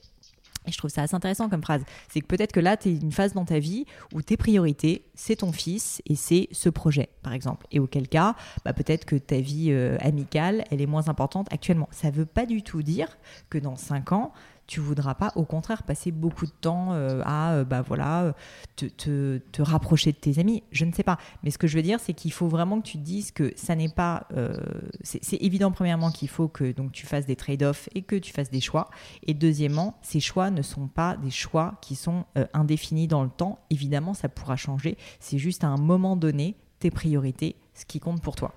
Et 0.67 0.73
je 0.73 0.79
trouve 0.79 0.91
ça 0.91 1.03
assez 1.03 1.15
intéressant 1.15 1.49
comme 1.49 1.63
phrase. 1.63 1.83
C'est 2.09 2.21
que 2.21 2.27
peut-être 2.27 2.53
que 2.53 2.61
là, 2.61 2.77
tu 2.77 2.91
es 2.91 2.95
une 2.95 3.13
phase 3.13 3.33
dans 3.33 3.45
ta 3.45 3.59
vie 3.59 3.85
où 4.13 4.23
tes 4.23 4.37
priorités, 4.37 5.05
c'est 5.15 5.37
ton 5.37 5.53
fils 5.53 6.03
et 6.07 6.15
c'est 6.15 6.49
ce 6.53 6.69
projet, 6.69 7.09
par 7.23 7.33
exemple. 7.33 7.67
Et 7.73 7.81
auquel 7.81 8.09
cas, 8.09 8.37
bah, 8.65 8.73
peut-être 8.73 9.05
que 9.05 9.17
ta 9.17 9.41
vie 9.41 9.69
euh, 9.71 9.97
amicale, 10.01 10.65
elle 10.71 10.81
est 10.81 10.87
moins 10.87 11.09
importante 11.09 11.49
actuellement. 11.51 11.89
Ça 11.91 12.09
ne 12.09 12.13
veut 12.13 12.27
pas 12.27 12.47
du 12.47 12.63
tout 12.63 12.83
dire 12.83 13.19
que 13.51 13.59
dans 13.59 13.77
5 13.77 14.13
ans, 14.13 14.33
tu 14.73 14.81
voudras 14.81 15.15
pas, 15.15 15.33
au 15.37 15.45
contraire, 15.45 15.83
passer 15.83 16.11
beaucoup 16.11 16.47
de 16.47 16.53
temps 16.63 16.95
euh, 16.95 17.21
à, 17.27 17.53
euh, 17.53 17.65
bah 17.65 17.83
voilà, 17.83 18.35
te, 18.75 18.87
te, 18.87 19.63
rapprocher 19.63 20.13
de 20.13 20.17
tes 20.17 20.39
amis. 20.39 20.63
Je 20.73 20.87
ne 20.87 20.93
sais 20.93 21.03
pas. 21.03 21.19
Mais 21.43 21.51
ce 21.51 21.59
que 21.59 21.67
je 21.67 21.77
veux 21.77 21.83
dire, 21.83 22.01
c'est 22.01 22.15
qu'il 22.15 22.33
faut 22.33 22.49
vraiment 22.49 22.81
que 22.81 22.87
tu 22.87 22.97
te 22.97 23.03
dises 23.03 23.33
que 23.33 23.53
ça 23.55 23.75
n'est 23.75 23.91
pas. 23.91 24.27
Euh, 24.35 24.57
c'est 25.03 25.37
évident, 25.43 25.73
premièrement, 25.73 26.11
qu'il 26.11 26.29
faut 26.29 26.49
que 26.49 26.73
donc 26.73 26.93
tu 26.93 27.05
fasses 27.05 27.27
des 27.27 27.37
trade-offs 27.37 27.91
et 27.95 28.01
que 28.01 28.17
tu 28.17 28.33
fasses 28.33 28.49
des 28.49 28.63
choix. 28.63 28.89
Et 29.27 29.35
deuxièmement, 29.35 29.99
ces 30.01 30.21
choix 30.21 30.51
ne 30.51 30.63
sont 30.63 30.89
pas 30.89 31.19
des 31.19 31.31
choix 31.31 31.75
qui 31.83 31.95
sont 31.95 32.25
indéfinis 32.55 33.09
dans 33.09 33.25
le 33.25 33.31
temps. 33.31 33.59
Évidemment, 33.69 34.15
ça 34.15 34.31
pourra 34.31 34.57
changer. 34.57 34.97
C'est 35.21 35.39
juste 35.39 35.65
à 35.65 35.69
un 35.69 35.77
moment 35.77 36.17
donné 36.17 36.57
tes 36.79 36.91
priorités, 36.91 37.57
ce 37.75 37.85
qui 37.85 38.01
compte 38.01 38.23
pour 38.23 38.37
toi. 38.37 38.55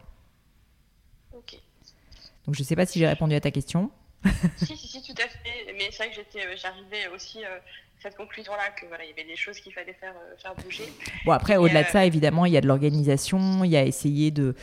Donc 2.45 2.53
je 2.55 2.62
ne 2.62 2.65
sais 2.65 2.75
pas 2.75 2.86
si 2.86 3.00
j'ai 3.00 3.07
répondu 3.07 3.34
à 3.34 3.41
ta 3.41 3.51
question 3.51 3.89
si, 4.58 4.77
si, 4.77 4.88
si, 4.88 5.01
tout 5.03 5.22
à 5.22 5.27
fait. 5.27 5.74
Mais 5.77 5.89
c'est 5.91 5.98
vrai 5.98 6.10
que 6.10 6.15
j'étais, 6.15 6.46
euh, 6.46 6.55
j'arrivais 6.58 7.08
aussi 7.13 7.44
à 7.44 7.48
euh, 7.48 7.60
cette 8.01 8.15
conclusion-là 8.15 8.72
que 8.79 8.86
voilà, 8.88 9.03
il 9.03 9.10
y 9.10 9.13
avait 9.13 9.27
des 9.27 9.36
choses 9.36 9.60
qu'il 9.60 9.74
fallait 9.74 9.94
faire, 9.94 10.13
euh, 10.13 10.36
faire 10.38 10.55
bouger. 10.55 10.91
Bon, 11.25 11.32
après, 11.32 11.58
au-delà 11.58 11.84
de 11.84 11.89
ça, 11.89 12.05
évidemment, 12.05 12.46
il 12.46 12.53
y 12.53 12.58
a 12.58 12.62
de 12.62 12.67
l'organisation, 12.67 13.63
il 13.63 13.72
y 13.72 13.77
a 13.77 13.84
essayé 13.84 14.32
de 14.32 14.55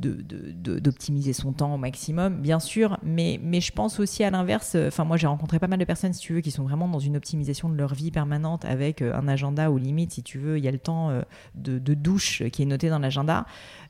d'optimiser 0.00 1.32
son 1.32 1.52
temps 1.52 1.74
au 1.74 1.76
maximum, 1.76 2.40
bien 2.40 2.60
sûr, 2.60 2.98
mais, 3.02 3.40
mais 3.42 3.60
je 3.60 3.72
pense 3.72 3.98
aussi 3.98 4.22
à 4.22 4.30
l'inverse. 4.30 4.76
Enfin, 4.76 5.02
moi, 5.02 5.16
j'ai 5.16 5.26
rencontré 5.26 5.58
pas 5.58 5.66
mal 5.66 5.80
de 5.80 5.84
personnes, 5.84 6.12
si 6.12 6.20
tu 6.20 6.34
veux, 6.34 6.40
qui 6.40 6.52
sont 6.52 6.62
vraiment 6.62 6.86
dans 6.86 7.00
une 7.00 7.16
optimisation 7.16 7.68
de 7.68 7.74
leur 7.74 7.94
vie 7.94 8.12
permanente 8.12 8.64
avec 8.64 9.02
un 9.02 9.26
agenda 9.26 9.72
où 9.72 9.76
limite, 9.76 10.12
si 10.12 10.22
tu 10.22 10.38
veux, 10.38 10.56
il 10.56 10.62
y 10.62 10.68
a 10.68 10.70
le 10.70 10.78
temps 10.78 11.20
de, 11.56 11.94
douche 11.94 12.44
qui 12.52 12.62
est 12.62 12.66
noté 12.66 12.90
dans 12.90 13.00
l'agenda. 13.00 13.44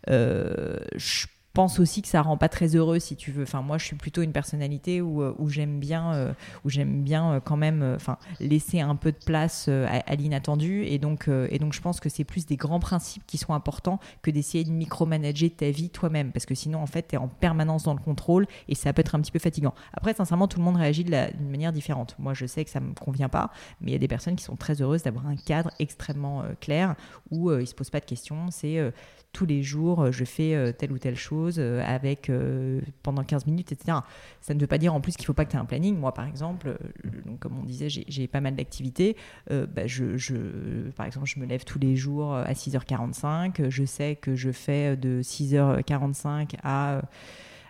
je 0.07 1.27
pense 1.59 1.81
aussi 1.81 2.03
que 2.03 2.09
ça 2.09 2.23
rend 2.23 2.37
pas 2.37 2.49
très 2.49 2.77
heureux 2.77 3.01
si 3.01 3.17
tu 3.17 3.33
veux. 3.33 3.43
Enfin, 3.43 3.63
moi, 3.63 3.79
je 3.79 3.85
suis 3.85 3.97
plutôt 3.97 4.23
une 4.23 4.31
personnalité 4.31 5.03
où, 5.03 5.25
euh, 5.25 5.35
où 5.41 5.49
j'aime 5.49 5.81
bien, 5.81 6.15
euh, 6.15 6.33
où 6.65 6.71
j'aime 6.71 7.03
bien 7.03 7.33
euh, 7.33 7.41
quand 7.41 7.57
même, 7.57 7.83
enfin, 7.97 8.17
laisser 8.39 8.79
un 8.79 8.95
peu 8.95 9.11
de 9.11 9.17
place 9.17 9.67
à, 9.67 10.15
l'inattendu. 10.15 10.85
Et 10.85 11.01
donc, 11.01 11.29
et 11.29 11.59
donc, 11.59 11.73
je 11.73 11.81
pense 11.81 11.99
que 11.99 12.09
c'est 12.09 12.23
plus 12.23 12.47
des 12.47 12.55
grands 12.55 12.79
principes 12.79 13.25
qui 13.27 13.39
sont 13.39 13.55
importants 13.55 13.99
que 14.23 14.31
d'essayer 14.31 14.63
de 14.63 14.71
micromanager 14.71 15.51
ta 15.51 15.69
vie 15.73 15.91
toi-même, 15.91 16.31
parce 16.31 16.47
que 16.47 16.55
sinon, 16.55 16.81
en 16.81 16.87
fait, 16.87 17.09
tu 17.09 17.17
es 17.17 17.19
en 17.19 17.27
permanence 17.27 17.83
dans 17.83 17.95
le 17.95 17.99
contrôle 17.99 18.47
et 18.69 18.77
ça 18.77 18.93
peut 18.93 19.01
être 19.01 19.17
un 19.17 19.21
petit 19.21 19.33
peu 19.33 19.41
fatigant. 19.41 19.75
Après, 19.95 20.15
sincèrement, 20.15 20.47
tout 20.47 20.61
le 20.61 20.65
monde 20.65 20.77
réagit 20.77 21.03
d'une 21.03 21.51
manière 21.51 21.73
différente. 21.73 22.15
Moi, 22.21 22.35
je 22.35 22.47
sais 22.47 22.65
que 22.65 22.71
ça 22.71 22.79
me 22.79 22.95
convient 22.95 23.29
pas, 23.29 23.51
mais 23.81 23.91
il 23.91 23.95
y 23.95 23.97
a 23.97 23.99
des 23.99 24.07
personnes 24.07 24.37
qui 24.37 24.45
sont 24.45 24.55
très 24.55 24.81
heureuses 24.81 25.03
d'avoir 25.03 25.27
un 25.27 25.35
cadre 25.35 25.73
extrêmement 25.81 26.45
clair 26.61 26.95
où 27.33 27.51
ils 27.51 27.67
se 27.67 27.75
posent 27.75 27.91
pas 27.91 27.99
de 27.99 28.05
questions. 28.05 28.53
Tous 29.33 29.47
les 29.47 29.63
jours, 29.63 30.03
euh, 30.03 30.13
je 30.13 30.25
fais 30.25 30.55
euh, 30.55 30.73
telle 30.73 30.93
ou 30.93 30.99
telle 30.99 31.17
chose 31.17 31.57
euh, 31.59 31.83
avec 31.85 32.31
pendant 33.03 33.23
15 33.23 33.47
minutes, 33.47 33.73
etc. 33.73 33.99
Ça 34.41 34.55
ne 34.55 34.61
veut 34.61 34.67
pas 34.67 34.79
dire 34.79 34.95
en 34.95 35.01
plus 35.01 35.13
qu'il 35.13 35.23
ne 35.23 35.27
faut 35.27 35.35
pas 35.35 35.45
que 35.45 35.51
tu 35.51 35.57
aies 35.57 35.61
un 35.61 35.65
planning. 35.65 35.97
Moi, 35.97 36.13
par 36.13 36.27
exemple, 36.27 36.77
comme 37.41 37.59
on 37.59 37.65
disait, 37.65 37.89
j'ai 37.89 38.27
pas 38.27 38.41
mal 38.41 38.57
d'activités. 38.57 39.17
Bah, 39.49 39.83
par 40.97 41.07
exemple, 41.07 41.27
je 41.27 41.41
me 41.41 41.47
lève 41.47 41.65
tous 41.65 41.79
les 41.79 41.97
jours 41.97 42.35
à 42.35 42.53
6h45. 42.53 43.69
Je 43.69 43.85
sais 43.85 44.17
que 44.17 44.35
je 44.35 44.51
fais 44.51 44.97
de 44.97 45.23
6h45 45.23 46.57
à 46.63 47.03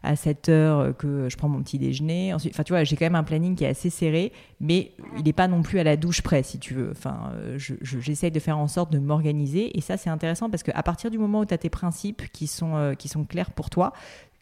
à 0.03 0.17
7 0.17 0.49
heures 0.49 0.97
que 0.97 1.29
je 1.29 1.37
prends 1.37 1.49
mon 1.49 1.63
petit 1.63 1.79
déjeuner. 1.79 2.35
Enfin, 2.35 2.63
tu 2.63 2.73
vois, 2.73 2.85
j'ai 2.85 2.97
quand 2.97 3.07
même 3.07 3.15
un 3.15 3.25
planning 3.25 3.55
qui 3.55 3.65
est 3.65 3.69
assez 3.69 3.91
serré, 3.91 4.33
mais 4.61 4.93
il 5.17 5.25
n'est 5.25 5.33
pas 5.33 5.49
non 5.49 5.63
plus 5.63 5.79
à 5.79 5.85
la 5.85 5.97
douche 5.97 6.23
près, 6.23 6.43
si 6.43 6.59
tu 6.59 6.75
veux. 6.75 6.91
Enfin, 6.91 7.33
j'essaye 7.57 8.31
de 8.31 8.41
faire 8.41 8.59
en 8.59 8.69
sorte 8.69 8.93
de 8.93 8.99
m'organiser. 8.99 9.77
Et 9.77 9.81
ça, 9.81 9.97
c'est 9.97 10.11
intéressant 10.11 10.51
parce 10.51 10.63
qu'à 10.63 10.83
partir 10.83 11.11
du 11.11 11.19
moment 11.19 11.41
où 11.41 11.45
tu 11.45 11.55
as 11.55 11.59
tes 11.59 11.71
principes 11.71 12.31
qui 12.33 12.47
sont, 12.47 12.77
euh, 12.77 12.95
qui 12.95 13.09
sont 13.09 13.25
clairs 13.25 13.51
pour 13.51 13.71
toi, 13.71 13.93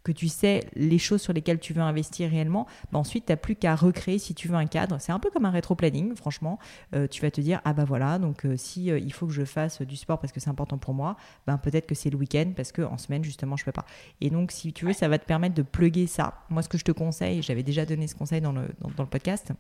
que 0.07 0.13
tu 0.13 0.29
sais 0.29 0.61
les 0.77 0.99
choses 0.99 1.21
sur 1.21 1.33
lesquelles 1.33 1.59
tu 1.59 1.73
veux 1.73 1.83
investir 1.83 2.31
réellement, 2.31 2.67
bah 2.93 3.01
ensuite, 3.01 3.27
tu 3.27 3.33
n'as 3.33 3.37
plus 3.37 3.57
qu'à 3.57 3.75
recréer 3.75 4.21
si 4.21 4.35
tu 4.35 4.47
veux 4.47 4.55
un 4.55 4.67
cadre. 4.67 4.99
C'est 5.01 5.11
un 5.11 5.19
peu 5.19 5.31
comme 5.31 5.45
un 5.47 5.51
rétro-planning, 5.51 6.15
franchement. 6.15 6.61
Euh, 6.95 7.09
tu 7.09 7.23
vas 7.23 7.33
te 7.33 7.41
dire, 7.41 7.61
ah 7.65 7.73
bah 7.73 7.85
voilà, 7.85 8.21
donc 8.21 8.47
euh, 8.47 8.57
si 8.57 8.93
euh, 8.93 9.01
il 9.01 9.13
faut 9.13 9.27
que 9.27 9.33
je 9.33 9.45
fasse 9.45 9.83
du 9.83 9.97
sport 9.97 10.21
parce 10.21 10.33
que 10.33 10.39
c'est 10.39 10.51
important 10.51 10.79
pour 10.79 10.95
moi, 10.95 11.17
ben 11.49 11.59
peut-être 11.59 11.87
que 11.87 11.97
c'est 11.97 12.11
le 12.11 12.17
week-end 12.17 12.53
parce 12.55 12.71
qu'en 12.71 12.99
semaine, 12.99 13.25
justement, 13.25 13.57
je 13.57 13.65
peux 13.65 13.73
pas. 13.73 13.85
Et 14.21 14.31
donc, 14.31 14.53
si 14.53 14.73
tu 14.73 14.85
veux, 14.85 14.93
ça 14.93 15.09
va 15.09 15.19
te 15.19 15.27
permettre 15.27 15.57
de 15.57 15.63
plugger 15.63 16.07
ça. 16.07 16.45
Moi, 16.51 16.63
ce 16.63 16.69
que 16.69 16.79
je 16.79 16.85
te 16.85 16.93
conseille, 16.93 17.43
j'avais 17.43 17.65
déjà 17.65 17.85
donné 17.85 18.07
ce 18.07 18.15
conseil 18.15 18.41
dans 18.41 18.53
le, 18.53 18.69
dans 18.81 19.03
le 19.03 19.09
podcast, 19.09 19.53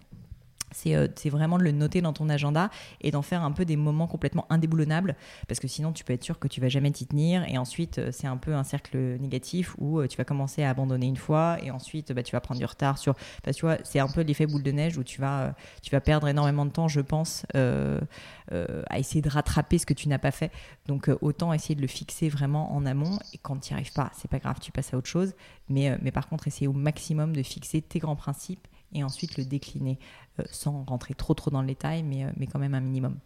euh, 0.87 1.09
c'est 1.14 1.30
vraiment 1.30 1.59
de 1.59 1.62
le 1.62 1.73
noter 1.73 2.00
dans 2.00 2.12
ton 2.12 2.28
agenda 2.28 2.71
et 3.00 3.11
d'en 3.11 3.23
faire 3.23 3.42
un 3.42 3.52
peu 3.52 3.64
des 3.64 3.76
moments 3.76 4.06
complètement 4.06 4.47
indéboulonnables 4.50 5.16
parce 5.49 5.61
que 5.61 5.68
sinon 5.68 5.92
tu 5.92 6.04
peux 6.04 6.12
être 6.12 6.25
sûr 6.25 6.38
que 6.38 6.49
tu 6.49 6.61
vas 6.61 6.68
jamais 6.68 6.90
t'y 6.90 7.06
tenir 7.06 7.45
et 7.49 7.59
ensuite 7.59 7.99
euh, 7.99 8.11
c'est 8.12 8.26
un 8.26 8.37
peu 8.37 8.54
un 8.54 8.64
cercle 8.64 8.97
négatif 9.21 9.75
où 9.78 10.00
euh, 10.00 10.06
tu 10.06 10.16
vas 10.16 10.25
commencer 10.25 10.62
à 10.62 10.71
abandonner 10.71 11.06
une 11.06 11.16
fois 11.16 11.59
et 11.62 11.71
ensuite 11.71 12.12
bah, 12.12 12.23
tu 12.23 12.33
vas 12.33 12.40
prendre 12.40 12.61
du 12.61 12.66
retard 12.66 12.99
sur 12.99 13.14
que 13.14 13.50
tu 13.50 13.66
c'est 13.85 13.99
un 14.00 14.09
peu 14.09 14.21
l'effet 14.23 14.47
boule 14.47 14.62
de 14.62 14.73
neige 14.73 14.99
où 14.99 15.04
tu 15.04 15.21
vas 15.21 15.54
tu 15.83 15.90
vas 15.90 16.00
perdre 16.00 16.28
énormément 16.28 16.66
de 16.66 16.71
temps 16.71 16.88
je 16.88 17.00
pense 17.00 17.47
à 17.54 18.99
essayer 18.99 19.23
de 19.23 19.28
rattraper 19.28 19.78
ce 19.78 19.87
que 19.87 19.95
tu 19.95 20.09
n'as 20.09 20.18
pas 20.18 20.30
fait. 20.30 20.52
Donc 20.87 21.11
autant 21.21 21.52
essayer 21.52 21.75
de 21.75 21.80
le 21.80 21.87
fixer 21.87 22.28
vraiment 22.28 22.75
en 22.75 22.87
amont 22.87 23.18
et 23.33 23.38
quand 23.38 23.56
tu 23.59 23.73
n'y 23.73 23.80
arrives 23.80 23.92
pas 23.92 24.11
c'est 24.16 24.30
pas 24.30 24.38
grave 24.38 24.56
tu 24.61 24.73
passes 24.73 24.92
à 24.95 24.97
autre 24.97 25.09
chose. 25.09 25.35
Mais, 25.68 25.97
mais 26.02 26.11
par 26.11 26.28
contre 26.28 26.47
essayer 26.47 26.68
au 26.68 26.73
maximum 26.73 27.35
de 27.35 27.42
fixer 27.42 27.83
tes 27.83 27.99
grands 27.99 28.16
principes 28.16 28.66
et 28.93 29.05
ensuite 29.05 29.37
le 29.37 29.45
décliner 29.45 29.99
euh, 30.40 30.45
sans 30.50 30.85
rentrer 30.85 31.14
trop 31.14 31.35
trop 31.35 31.50
dans 31.50 31.61
le 31.61 31.69
détail, 31.69 32.02
mais, 32.02 32.25
euh, 32.25 32.31
mais 32.37 32.47
quand 32.47 32.59
même 32.59 32.75
un 32.75 32.81
minimum. 32.81 33.19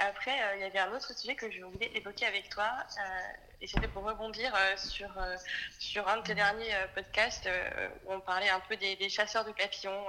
Après, 0.00 0.42
euh, 0.42 0.56
il 0.56 0.60
y 0.62 0.64
avait 0.64 0.78
un 0.78 0.92
autre 0.92 1.16
sujet 1.16 1.34
que 1.34 1.50
je 1.50 1.62
voulais 1.62 1.90
évoquer 1.94 2.26
avec 2.26 2.48
toi, 2.48 2.70
et 3.60 3.66
c'était 3.66 3.88
pour 3.88 4.04
rebondir 4.04 4.52
sur, 4.76 5.10
sur 5.78 6.08
un 6.08 6.18
de 6.18 6.22
tes 6.22 6.34
derniers 6.34 6.74
podcasts 6.94 7.48
où 8.06 8.12
on 8.12 8.20
parlait 8.20 8.48
un 8.48 8.60
peu 8.60 8.76
des, 8.76 9.08
chasseurs 9.10 9.44
de 9.44 9.52
papillons 9.52 10.06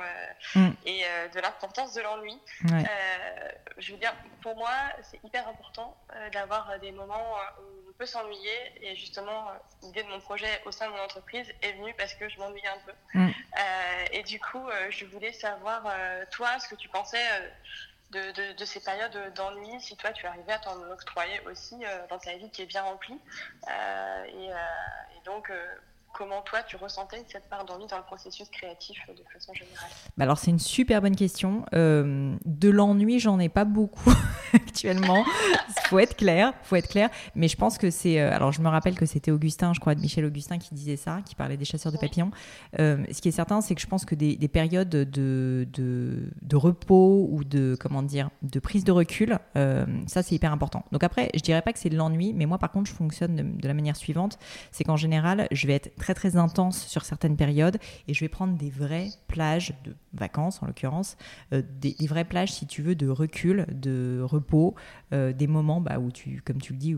mm. 0.55 0.69
et 0.85 1.03
de 1.33 1.39
l'importance 1.41 1.93
de 1.93 2.01
l'ennui. 2.01 2.39
je 3.77 3.91
veux 3.91 3.97
dire, 3.97 4.15
pour 4.41 4.55
moi, 4.55 4.71
c'est 5.03 5.21
hyper 5.25 5.47
important 5.49 5.97
d'avoir 6.31 6.79
des 6.79 6.93
moments 6.93 7.35
où 7.59 7.81
s'ennuyer. 8.05 8.51
Et 8.81 8.95
justement, 8.95 9.49
euh, 9.49 9.53
l'idée 9.83 10.03
de 10.03 10.09
mon 10.09 10.19
projet 10.19 10.61
au 10.65 10.71
sein 10.71 10.87
de 10.87 10.91
mon 10.91 11.01
entreprise 11.01 11.47
est 11.61 11.73
venue 11.73 11.93
parce 11.97 12.13
que 12.13 12.29
je 12.29 12.37
m'ennuyais 12.37 12.67
un 12.67 12.79
peu. 12.85 12.93
Mm. 13.13 13.27
Euh, 13.27 14.05
et 14.11 14.23
du 14.23 14.39
coup, 14.39 14.67
euh, 14.67 14.87
je 14.89 15.05
voulais 15.05 15.33
savoir, 15.33 15.83
toi, 16.31 16.59
ce 16.59 16.67
que 16.67 16.75
tu 16.75 16.89
pensais 16.89 17.23
de, 18.11 18.65
ces 18.65 18.79
périodes 18.81 19.33
d'ennui, 19.33 19.79
si 19.81 19.95
toi, 19.95 20.11
tu 20.11 20.25
arrivais 20.25 20.53
à 20.53 20.59
t'en 20.59 20.79
octroyer 20.91 21.39
aussi 21.45 21.75
dans 22.09 22.19
ta 22.19 22.35
vie 22.35 22.49
qui 22.51 22.61
est 22.61 22.65
bien 22.65 22.83
remplie. 22.83 23.19
et, 23.67 24.47
et 24.47 25.21
donc, 25.25 25.51
comment 26.13 26.41
toi 26.41 26.59
tu 26.67 26.75
ressentais 26.75 27.23
cette 27.27 27.49
part 27.49 27.65
d'ennui 27.65 27.87
dans 27.87 27.97
le 27.97 28.03
processus 28.03 28.49
créatif 28.49 28.99
de 29.07 29.23
façon 29.33 29.53
générale 29.53 29.89
bah 30.17 30.23
Alors 30.23 30.37
c'est 30.37 30.51
une 30.51 30.59
super 30.59 31.01
bonne 31.01 31.15
question. 31.15 31.65
Euh, 31.73 32.35
de 32.45 32.69
l'ennui, 32.69 33.19
j'en 33.19 33.39
ai 33.39 33.49
pas 33.49 33.65
beaucoup 33.65 34.13
actuellement. 34.53 35.23
faut 35.85 35.99
être 35.99 36.15
clair, 36.15 36.53
faut 36.63 36.75
être 36.75 36.89
clair. 36.89 37.09
Mais 37.35 37.47
je 37.47 37.55
pense 37.55 37.77
que 37.77 37.89
c'est. 37.89 38.19
Euh, 38.19 38.33
alors 38.33 38.51
je 38.51 38.61
me 38.61 38.69
rappelle 38.69 38.95
que 38.95 39.05
c'était 39.05 39.31
Augustin, 39.31 39.73
je 39.73 39.79
crois, 39.79 39.95
de 39.95 40.01
Michel 40.01 40.25
Augustin 40.25 40.57
qui 40.57 40.73
disait 40.73 40.97
ça, 40.97 41.19
qui 41.25 41.35
parlait 41.35 41.57
des 41.57 41.65
chasseurs 41.65 41.91
de 41.91 41.97
papillons. 41.97 42.31
Euh, 42.79 43.03
ce 43.11 43.21
qui 43.21 43.29
est 43.29 43.33
certain, 43.33 43.61
c'est 43.61 43.75
que 43.75 43.81
je 43.81 43.87
pense 43.87 44.05
que 44.05 44.15
des, 44.15 44.37
périodes 44.47 44.89
de, 44.89 45.03
de, 45.03 45.67
de, 46.41 46.55
repos 46.55 47.27
ou 47.31 47.43
de 47.43 47.77
comment 47.79 48.03
dire, 48.03 48.29
de 48.41 48.59
prise 48.59 48.83
de 48.83 48.91
recul, 48.91 49.39
ça 50.07 50.23
c'est 50.23 50.35
hyper 50.35 50.51
important. 50.51 50.83
Donc 50.91 51.03
après, 51.03 51.29
je 51.33 51.39
dirais 51.39 51.61
pas 51.61 51.71
que 51.73 51.79
c'est 51.79 51.89
de 51.89 51.97
l'ennui, 51.97 52.33
mais 52.33 52.45
moi 52.45 52.57
par 52.57 52.71
contre, 52.71 52.89
je 52.89 52.95
fonctionne 52.95 53.35
de, 53.35 53.43
de 53.43 53.67
la 53.67 53.73
manière 53.73 53.95
suivante, 53.95 54.37
c'est 54.71 54.83
qu'en 54.83 54.97
général, 54.97 55.47
je 55.51 55.67
vais 55.67 55.73
être 55.73 55.91
très 56.01 56.15
très 56.15 56.35
intense 56.35 56.87
sur 56.87 57.05
certaines 57.05 57.37
périodes. 57.37 57.77
Et 58.07 58.13
je 58.13 58.19
vais 58.21 58.27
prendre 58.27 58.57
des 58.57 58.71
vraies 58.71 59.09
plages 59.27 59.73
de 59.85 59.95
vacances 60.13 60.61
en 60.61 60.65
l'occurrence, 60.65 61.15
euh, 61.53 61.61
des, 61.79 61.95
vraies 62.07 62.25
plages 62.25 62.51
si 62.51 62.65
tu 62.65 62.81
veux 62.81 62.95
de 62.95 63.07
recul, 63.07 63.67
de 63.71 64.19
repos, 64.23 64.73
euh, 65.13 65.31
des 65.31 65.45
moments 65.47 65.79
bah, 65.79 65.99
où 65.99 66.11
tu, 66.11 66.41
comme 66.43 66.59
tu 66.59 66.73
le 66.73 66.79
dis, 66.79 66.95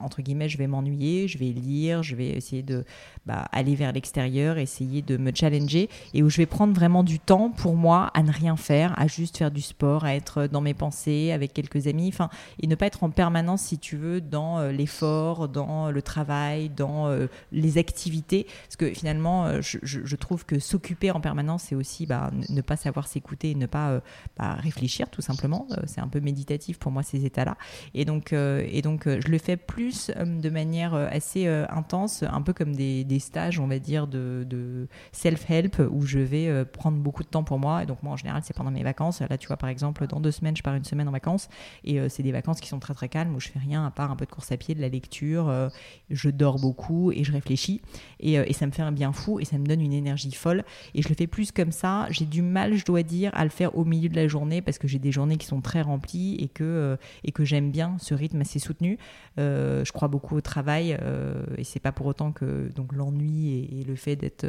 entre 0.00 0.22
guillemets, 0.22 0.48
je 0.48 0.56
vais 0.56 0.66
m'ennuyer, 0.66 1.28
je 1.28 1.36
vais 1.36 1.50
lire, 1.50 2.02
je 2.02 2.16
vais 2.16 2.30
essayer 2.30 2.62
de 2.62 2.84
bah, 3.26 3.46
aller 3.52 3.74
vers 3.74 3.92
l'extérieur, 3.92 4.56
essayer 4.56 5.02
de 5.02 5.18
me 5.18 5.32
challenger. 5.34 5.90
Et 6.14 6.22
où 6.22 6.30
je 6.30 6.38
vais 6.38 6.46
prendre 6.46 6.72
vraiment 6.74 7.04
du 7.04 7.18
temps 7.20 7.50
pour 7.50 7.76
moi 7.76 8.10
à 8.14 8.22
ne 8.22 8.32
rien 8.32 8.56
faire, 8.56 8.98
à 8.98 9.06
juste 9.06 9.36
faire 9.36 9.50
du 9.50 9.60
sport, 9.60 10.04
à 10.04 10.14
être 10.14 10.46
dans 10.46 10.62
mes 10.62 10.74
pensées 10.74 11.30
avec 11.30 11.52
quelques 11.52 11.86
amis, 11.88 12.08
enfin 12.08 12.30
et 12.62 12.66
ne 12.66 12.74
pas 12.74 12.86
être 12.86 13.04
en 13.04 13.10
permanence 13.10 13.62
si 13.62 13.78
tu 13.78 13.96
veux 13.96 14.22
dans 14.22 14.58
euh, 14.58 14.72
l'effort, 14.72 15.48
dans 15.48 15.90
le 15.90 16.02
travail, 16.02 16.70
dans 16.70 17.14
les 17.52 17.78
activités 17.78 18.45
parce 18.64 18.76
que 18.76 18.92
finalement, 18.92 19.46
euh, 19.46 19.60
je, 19.62 20.16
trouve 20.16 20.44
que 20.44 20.58
s'occuper 20.58 21.10
en 21.10 21.20
permanence, 21.20 21.64
c'est 21.64 21.74
aussi 21.74 22.06
bah, 22.06 22.30
ne 22.48 22.60
pas 22.60 22.76
savoir 22.76 23.06
s'écouter, 23.06 23.54
ne 23.54 23.66
pas 23.66 23.90
euh, 23.90 24.00
bah, 24.36 24.54
réfléchir 24.54 25.10
tout 25.10 25.22
simplement. 25.22 25.66
Euh, 25.72 25.82
c'est 25.86 26.00
un 26.00 26.08
peu 26.08 26.20
méditatif 26.20 26.78
pour 26.78 26.92
moi 26.92 27.02
ces 27.02 27.24
états-là. 27.24 27.56
Et 27.94 28.04
donc, 28.04 28.28
je 28.32 29.28
le 29.28 29.38
fais 29.38 29.56
plus 29.56 30.10
de 30.16 30.50
manière 30.50 30.94
assez 30.94 31.46
intense, 31.46 32.22
un 32.22 32.42
peu 32.42 32.52
comme 32.52 32.74
des, 32.74 33.18
stages, 33.18 33.58
on 33.58 33.66
va 33.66 33.78
dire, 33.78 34.06
de, 34.06 34.88
self-help 35.12 35.82
où 35.90 36.02
je 36.02 36.18
vais 36.18 36.64
prendre 36.64 36.98
beaucoup 36.98 37.22
de 37.22 37.28
temps 37.28 37.44
pour 37.44 37.58
moi. 37.58 37.82
Et 37.82 37.86
donc 37.86 38.02
moi, 38.02 38.12
en 38.12 38.16
général, 38.16 38.42
c'est 38.44 38.54
pendant 38.54 38.70
mes 38.70 38.82
vacances. 38.82 39.20
Là, 39.20 39.38
tu 39.38 39.46
vois, 39.46 39.56
par 39.56 39.68
exemple, 39.68 40.06
dans 40.06 40.20
deux 40.20 40.30
semaines, 40.30 40.56
je 40.56 40.62
pars 40.62 40.74
une 40.74 40.84
semaine 40.84 41.08
en 41.08 41.12
vacances 41.12 41.48
et 41.84 42.08
c'est 42.08 42.22
des 42.22 42.32
vacances 42.32 42.60
qui 42.60 42.68
sont 42.68 42.78
très 42.78 42.94
très 42.94 43.08
calmes 43.08 43.34
où 43.34 43.40
je 43.40 43.48
fais 43.48 43.58
rien 43.58 43.86
à 43.86 43.90
part 43.90 44.10
un 44.10 44.16
peu 44.16 44.26
de 44.26 44.30
course 44.30 44.52
à 44.52 44.56
pied, 44.56 44.74
de 44.74 44.80
la 44.80 44.88
lecture. 44.88 45.70
je 46.10 46.30
dors 46.30 46.58
beaucoup 46.58 47.12
et 47.12 47.24
je 47.24 47.32
réfléchis. 47.32 47.80
Et 48.20 48.35
et, 48.44 48.52
ça 48.52 48.66
me 48.66 48.72
fait 48.72 48.82
un 48.82 48.92
bien 48.92 49.12
fou 49.12 49.40
et 49.40 49.44
ça 49.44 49.58
me 49.58 49.66
donne 49.66 49.80
une 49.80 49.92
énergie 49.92 50.32
folle. 50.32 50.64
Et 50.94 51.02
je 51.02 51.08
le 51.08 51.14
fais 51.14 51.26
plus 51.26 51.52
comme 51.52 51.72
ça. 51.72 52.06
J'ai 52.10 52.24
du 52.24 52.42
mal, 52.42 52.74
je 52.74 52.84
dois 52.84 53.02
dire, 53.02 53.30
à 53.34 53.44
le 53.44 53.50
faire 53.50 53.76
au 53.76 53.84
milieu 53.84 54.08
de 54.08 54.16
la 54.16 54.28
journée 54.28 54.62
parce 54.62 54.78
que 54.78 54.88
j'ai 54.88 54.98
des 54.98 55.12
journées 55.12 55.36
qui 55.36 55.46
sont 55.46 55.60
très 55.60 55.82
remplies 55.82 56.36
et 56.40 56.48
que, 56.48 56.64
euh, 56.64 56.96
et 57.24 57.32
que 57.32 57.44
j'aime 57.44 57.70
bien 57.70 57.96
ce 57.98 58.14
rythme 58.14 58.40
assez 58.40 58.58
soutenu. 58.58 58.98
Euh, 59.38 59.84
je 59.84 59.92
crois 59.92 60.08
beaucoup 60.08 60.36
au 60.36 60.40
travail 60.40 60.96
euh, 61.02 61.44
et 61.58 61.64
c'est 61.64 61.80
pas 61.80 61.92
pour 61.92 62.06
autant 62.06 62.32
que 62.32 62.70
donc 62.74 62.92
l'ennui 62.92 63.68
et, 63.80 63.84
le 63.84 63.94
fait 63.94 64.16
d'être, 64.16 64.46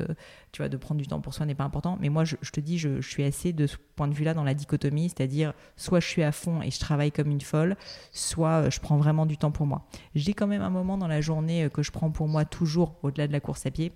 de 0.60 0.78
prendre 0.78 1.00
du 1.00 1.08
temps 1.08 1.22
pour 1.22 1.34
soi 1.34 1.46
n'est 1.46 1.56
pas 1.56 1.64
important. 1.64 1.98
Mais 2.02 2.10
moi, 2.10 2.24
je, 2.24 2.36
te 2.36 2.60
dis, 2.60 2.78
je, 2.78 3.02
je, 3.02 3.10
suis 3.10 3.24
assez 3.24 3.54
de 3.54 3.68
ce 3.68 3.78
point 3.96 4.08
de 4.08 4.14
vue-là 4.14 4.34
dans 4.34 4.44
la 4.44 4.54
dichotomie, 4.54 5.10
c'est-à-dire 5.10 5.54
soit 5.76 6.00
je 6.00 6.08
suis 6.08 6.24
à 6.24 6.32
fond 6.32 6.62
et 6.62 6.72
je 6.72 6.80
travaille 6.80 7.12
comme 7.12 7.30
une 7.30 7.42
folle, 7.42 7.76
soit 8.12 8.70
je 8.70 8.80
prends 8.80 8.98
vraiment 8.98 9.26
du 9.26 9.38
temps 9.38 9.52
pour 9.52 9.66
moi. 9.66 9.86
J'ai 10.16 10.34
quand 10.34 10.48
même 10.48 10.62
un 10.62 10.70
moment 10.70 10.98
dans 10.98 11.08
la 11.08 11.22
journée 11.22 11.70
que 11.72 11.84
je 11.84 11.92
prends 11.92 12.12
pour 12.12 12.28
moi 12.28 12.46
toujours 12.46 12.96
au-delà 13.04 13.28
de 13.28 13.34
la 13.34 13.40
course 13.40 13.66
à 13.66 13.72
pied 13.72 13.92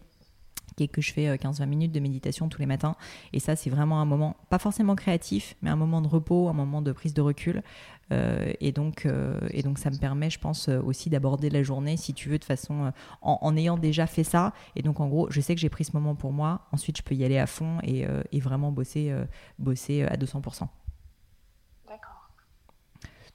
qui 0.76 0.84
est 0.84 0.88
que 0.88 1.02
je 1.02 1.14
fais 1.14 1.36
15-20 1.36 1.62
euh, 1.62 1.66
minutes 1.66 1.92
de 1.92 2.00
méditation 2.00 2.50
tous 2.50 2.60
les 2.60 2.66
matins. 2.66 2.96
Et 3.34 3.40
ça, 3.40 3.56
c'est 3.56 3.70
vraiment 3.70 4.02
un 4.02 4.06
moment, 4.06 4.36
pas 4.50 4.60
forcément 4.60 4.96
créatif, 4.96 5.56
mais 5.62 5.70
un 5.70 5.76
moment 5.76 6.02
de 6.02 6.08
repos, 6.08 6.50
un 6.50 6.54
moment 6.54 6.82
de 6.82 6.92
prise 6.92 7.14
de 7.14 7.22
recul. 7.22 7.64
Euh, 8.12 8.52
et, 8.60 8.72
donc, 8.72 9.06
euh, 9.06 9.40
et 9.52 9.64
donc, 9.64 9.78
ça 9.78 9.90
me 9.90 9.98
permet, 9.98 10.30
je 10.30 10.40
pense, 10.40 10.68
aussi 10.68 11.10
d'aborder 11.10 11.50
la 11.50 11.64
journée, 11.64 11.98
si 11.98 12.14
tu 12.14 12.30
veux, 12.30 12.40
de 12.40 12.44
façon. 12.44 12.92
En, 13.22 13.56
ayant 13.56 13.78
déjà 13.78 14.08
fait 14.08 14.24
ça. 14.24 14.54
Et 14.76 14.82
donc, 14.82 15.00
en 15.00 15.08
gros, 15.08 15.30
je 15.30 15.40
sais 15.42 15.56
que 15.56 15.62
j'ai 15.62 15.70
pris 15.70 15.86
ce 15.86 15.94
moment 15.94 16.16
pour 16.16 16.34
moi. 16.34 16.68
Ensuite, 16.72 16.98
je 16.98 17.04
peux 17.04 17.16
y 17.16 17.24
aller 17.24 17.38
à 17.38 17.48
fond 17.48 17.78
et, 17.84 18.06
et 18.32 18.40
vraiment 18.40 18.72
bosser, 18.72 19.14
bosser 19.60 20.04
à 20.04 20.18
200%. 20.18 20.68
D'accord. 21.88 22.30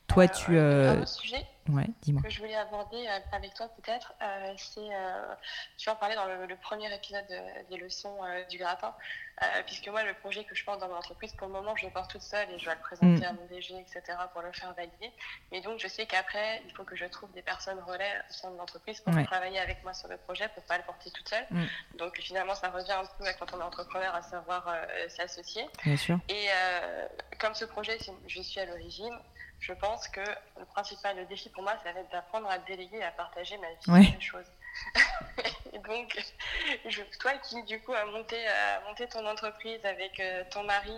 Toi, 0.07 0.29
tu. 0.29 0.59
Un 0.59 1.01
autre 1.01 1.09
sujet? 1.09 1.47
Ouais, 1.69 1.87
dis-moi. 2.03 2.23
que 2.23 2.31
je 2.31 2.39
voulais 2.41 2.55
aborder 2.57 3.07
euh, 3.07 3.19
avec 3.33 3.55
toi 3.55 3.69
peut-être, 3.69 4.13
euh, 4.23 4.55
c'est, 4.57 4.81
euh, 4.81 5.35
tu 5.77 5.89
en 5.91 5.97
parlais 5.97 6.15
dans 6.15 6.27
le, 6.27 6.47
le 6.47 6.57
premier 6.57 6.93
épisode 6.95 7.27
de- 7.29 7.69
des 7.71 7.77
leçons 7.77 8.17
euh, 8.25 8.45
du 8.47 8.59
gratin, 8.59 8.95
puisque 9.67 9.89
moi 9.89 10.03
le 10.03 10.15
projet 10.15 10.45
que 10.45 10.55
je 10.55 10.65
porte 10.65 10.81
dans 10.81 10.89
mon 10.89 10.97
entreprise, 10.97 11.33
pour 11.35 11.47
le 11.47 11.53
moment 11.53 11.77
je 11.77 11.85
le 11.85 11.93
porte 11.93 12.11
toute 12.11 12.23
seule 12.23 12.51
et 12.51 12.59
je 12.59 12.65
vais 12.65 12.75
le 12.75 12.81
présenter 12.81 13.07
Mm. 13.07 13.25
à 13.25 13.33
mon 13.35 13.45
DG, 13.47 13.75
etc. 13.79 14.03
pour 14.33 14.41
le 14.41 14.51
faire 14.53 14.73
valider. 14.73 15.13
Et 15.53 15.61
donc 15.61 15.79
je 15.79 15.89
sais 15.89 16.07
qu'après, 16.07 16.63
il 16.67 16.73
faut 16.75 16.85
que 16.85 16.97
je 16.97 17.05
trouve 17.05 17.31
des 17.33 17.43
personnes 17.43 17.79
relais 17.81 18.11
au 18.31 18.33
sein 18.33 18.51
de 18.51 18.57
l'entreprise 18.57 19.01
pour 19.03 19.15
Ouais. 19.15 19.25
travailler 19.25 19.59
avec 19.59 19.83
moi 19.85 19.93
sur 19.93 20.09
le 20.09 20.17
projet, 20.17 20.49
pour 20.55 20.63
pas 20.65 20.79
le 20.79 20.85
porter 20.85 21.11
toute 21.11 21.29
seule. 21.29 21.47
Mm. 21.51 21.65
Donc 21.99 22.17
finalement 22.19 22.55
ça 22.55 22.71
revient 22.71 22.93
un 22.93 23.05
peu 23.19 23.27
à 23.27 23.35
quand 23.35 23.53
on 23.53 23.61
est 23.61 23.65
entrepreneur 23.65 24.15
à 24.15 24.23
savoir 24.23 24.75
s'associer. 25.09 25.67
Bien 25.85 25.97
sûr. 25.99 26.19
Et 26.31 26.49
comme 27.39 27.55
ce 27.55 27.67
projet, 27.67 27.99
je 28.27 28.41
suis 28.41 28.59
à 28.61 28.65
l'origine, 28.65 29.15
je 29.61 29.73
pense 29.73 30.09
que 30.09 30.21
le 30.59 30.65
principal 30.67 31.27
défi 31.29 31.49
pour 31.51 31.63
moi, 31.63 31.75
ça 31.85 31.93
va 31.93 32.01
être 32.01 32.11
d'apprendre 32.11 32.49
à 32.51 32.59
déléguer 32.59 32.99
et 32.99 33.05
à 33.05 33.11
partager 33.11 33.57
ma 33.59 33.69
vie 33.97 34.07
Ouais. 34.07 34.21
choses. 34.21 34.47
et 35.73 35.79
donc, 35.79 36.17
je, 36.89 37.03
toi 37.19 37.33
qui 37.43 37.63
du 37.65 37.81
coup 37.81 37.93
a 37.95 38.05
monté, 38.07 38.37
a 38.47 38.81
monté 38.87 39.07
ton 39.09 39.27
entreprise 39.27 39.81
avec 39.85 40.21
euh, 40.21 40.45
ton 40.51 40.65
mari, 40.65 40.93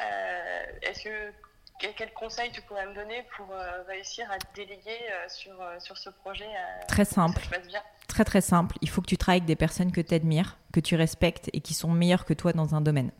euh, 0.00 0.62
est-ce 0.82 1.02
que 1.04 1.32
quel, 1.80 1.94
quel 1.94 2.12
conseil 2.12 2.50
tu 2.52 2.60
pourrais 2.62 2.86
me 2.86 2.94
donner 2.94 3.24
pour 3.36 3.50
euh, 3.52 3.82
réussir 3.88 4.30
à 4.30 4.38
déléguer 4.54 4.98
sur, 5.28 5.54
sur 5.78 5.96
ce 5.96 6.10
projet 6.10 6.48
Très 6.88 7.04
que 7.04 7.12
simple. 7.12 7.38
Ça 7.40 7.44
se 7.44 7.50
passe 7.50 7.68
bien? 7.68 7.82
Très 8.08 8.24
très 8.24 8.40
simple. 8.40 8.76
Il 8.80 8.88
faut 8.88 9.00
que 9.00 9.06
tu 9.06 9.16
travailles 9.16 9.38
avec 9.40 9.46
des 9.46 9.56
personnes 9.56 9.92
que 9.92 10.00
tu 10.00 10.14
admires, 10.14 10.56
que 10.72 10.80
tu 10.80 10.96
respectes 10.96 11.50
et 11.52 11.60
qui 11.60 11.74
sont 11.74 11.88
meilleures 11.90 12.24
que 12.24 12.34
toi 12.34 12.52
dans 12.52 12.74
un 12.74 12.80
domaine. 12.80 13.12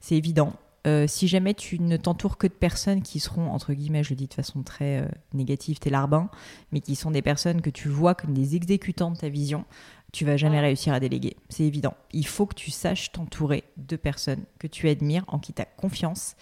C'est 0.00 0.14
évident. 0.16 0.52
Euh, 0.86 1.06
si 1.06 1.28
jamais 1.28 1.54
tu 1.54 1.78
ne 1.80 1.96
t'entoures 1.96 2.38
que 2.38 2.46
de 2.46 2.52
personnes 2.52 3.02
qui 3.02 3.20
seront, 3.20 3.50
entre 3.50 3.72
guillemets, 3.72 4.02
je 4.02 4.10
le 4.10 4.16
dis 4.16 4.26
de 4.26 4.34
façon 4.34 4.62
très 4.62 5.00
euh, 5.00 5.08
négative, 5.32 5.78
t'es 5.78 5.90
larbin, 5.90 6.28
mais 6.72 6.80
qui 6.80 6.96
sont 6.96 7.12
des 7.12 7.22
personnes 7.22 7.60
que 7.60 7.70
tu 7.70 7.88
vois 7.88 8.14
comme 8.14 8.34
des 8.34 8.56
exécutants 8.56 9.12
de 9.12 9.16
ta 9.16 9.28
vision, 9.28 9.64
tu 10.12 10.24
vas 10.24 10.36
jamais 10.36 10.60
réussir 10.60 10.92
à 10.92 11.00
déléguer. 11.00 11.36
C'est 11.48 11.64
évident. 11.64 11.94
Il 12.12 12.26
faut 12.26 12.46
que 12.46 12.54
tu 12.54 12.70
saches 12.70 13.12
t'entourer 13.12 13.64
de 13.76 13.96
personnes 13.96 14.44
que 14.58 14.66
tu 14.66 14.88
admires, 14.88 15.24
en 15.28 15.38
qui 15.38 15.52
tu 15.52 15.62
as 15.62 15.64
confiance, 15.66 16.36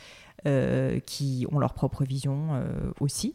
qui 1.06 1.46
ont 1.52 1.58
leur 1.58 1.74
propre 1.74 2.04
vision 2.04 2.54
euh, 2.54 2.92
aussi, 3.00 3.34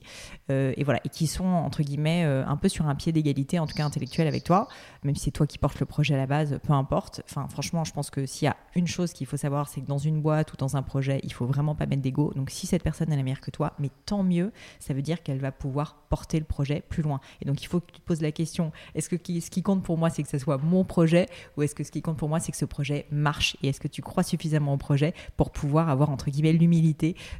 euh, 0.52 0.74
et 0.78 0.84
voilà, 0.84 1.00
et 1.06 1.10
qui 1.10 1.28
sont 1.28 1.46
entre 1.46 1.84
guillemets 1.84 2.24
euh, 2.26 2.46
un 2.46 2.58
peu 2.58 2.70
sur 2.70 2.88
un 2.88 2.96
pied 2.96 3.12
d'égalité, 3.12 3.60
en 3.60 3.68
tout 3.68 3.76
cas 3.76 3.86
intellectuel 3.86 4.28
avec 4.28 4.44
toi, 4.44 4.68
même 5.04 5.16
si 5.16 5.26
c'est 5.26 5.32
toi 5.32 5.48
qui 5.48 5.58
portes 5.58 5.80
le 5.80 5.86
projet 5.86 6.14
à 6.14 6.18
la 6.18 6.28
base, 6.28 6.60
peu 6.64 6.74
importe. 6.74 7.22
Enfin, 7.30 7.48
franchement, 7.48 7.84
je 7.84 7.94
pense 7.94 8.10
que 8.10 8.26
s'il 8.26 8.46
y 8.46 8.50
a 8.50 8.58
une 8.76 8.88
chose 8.88 9.14
qu'il 9.14 9.28
faut 9.28 9.38
savoir, 9.38 9.68
c'est 9.70 9.82
que 9.82 9.88
dans 9.88 9.98
une 9.98 10.22
boîte 10.22 10.54
ou 10.54 10.58
dans 10.58 10.76
un 10.76 10.84
projet, 10.84 11.20
il 11.24 11.34
faut 11.34 11.46
vraiment 11.46 11.76
pas 11.76 11.86
mettre 11.86 12.02
d'ego. 12.02 12.32
Donc, 12.36 12.50
si 12.50 12.68
cette 12.68 12.84
personne 12.84 13.12
est 13.12 13.24
meilleure 13.24 13.42
que 13.42 13.52
toi, 13.52 13.74
mais 13.80 13.90
tant 14.06 14.24
mieux, 14.24 14.52
ça 14.80 14.94
veut 14.94 15.02
dire 15.02 15.24
qu'elle 15.24 15.40
va 15.40 15.52
pouvoir 15.52 15.96
porter 16.10 16.40
le 16.40 16.46
projet 16.46 16.84
plus 16.88 17.04
loin. 17.04 17.20
Et 17.42 17.46
donc, 17.46 17.62
il 17.64 17.68
faut 17.68 17.80
que 17.80 17.92
tu 17.92 18.00
te 18.00 18.06
poses 18.06 18.22
la 18.22 18.32
question 18.32 18.72
est-ce 18.94 19.10
que 19.10 19.18
ce 19.18 19.50
qui 19.50 19.64
compte 19.64 19.84
pour 19.84 19.98
moi, 19.98 20.10
c'est 20.10 20.24
que 20.24 20.30
ce 20.30 20.38
soit 20.38 20.58
mon 20.58 20.84
projet, 20.84 21.28
ou 21.58 21.64
est-ce 21.64 21.76
que 21.76 21.84
ce 21.84 21.92
qui 21.92 22.02
compte 22.02 22.18
pour 22.18 22.30
moi, 22.30 22.40
c'est 22.40 22.52
que 22.52 22.58
ce 22.58 22.66
projet 22.66 23.06
marche? 23.12 23.58
Et 23.64 23.70
est-ce 23.70 23.80
que 23.80 23.88
tu 23.88 24.02
crois 24.02 24.24
suffisamment 24.24 24.74
au 24.74 24.78
projet 24.78 25.14
pour 25.38 25.52
pouvoir 25.52 25.90
avoir 25.90 26.10
entre 26.10 26.30
guillemets 26.30 26.54
l'humilité 26.54 26.95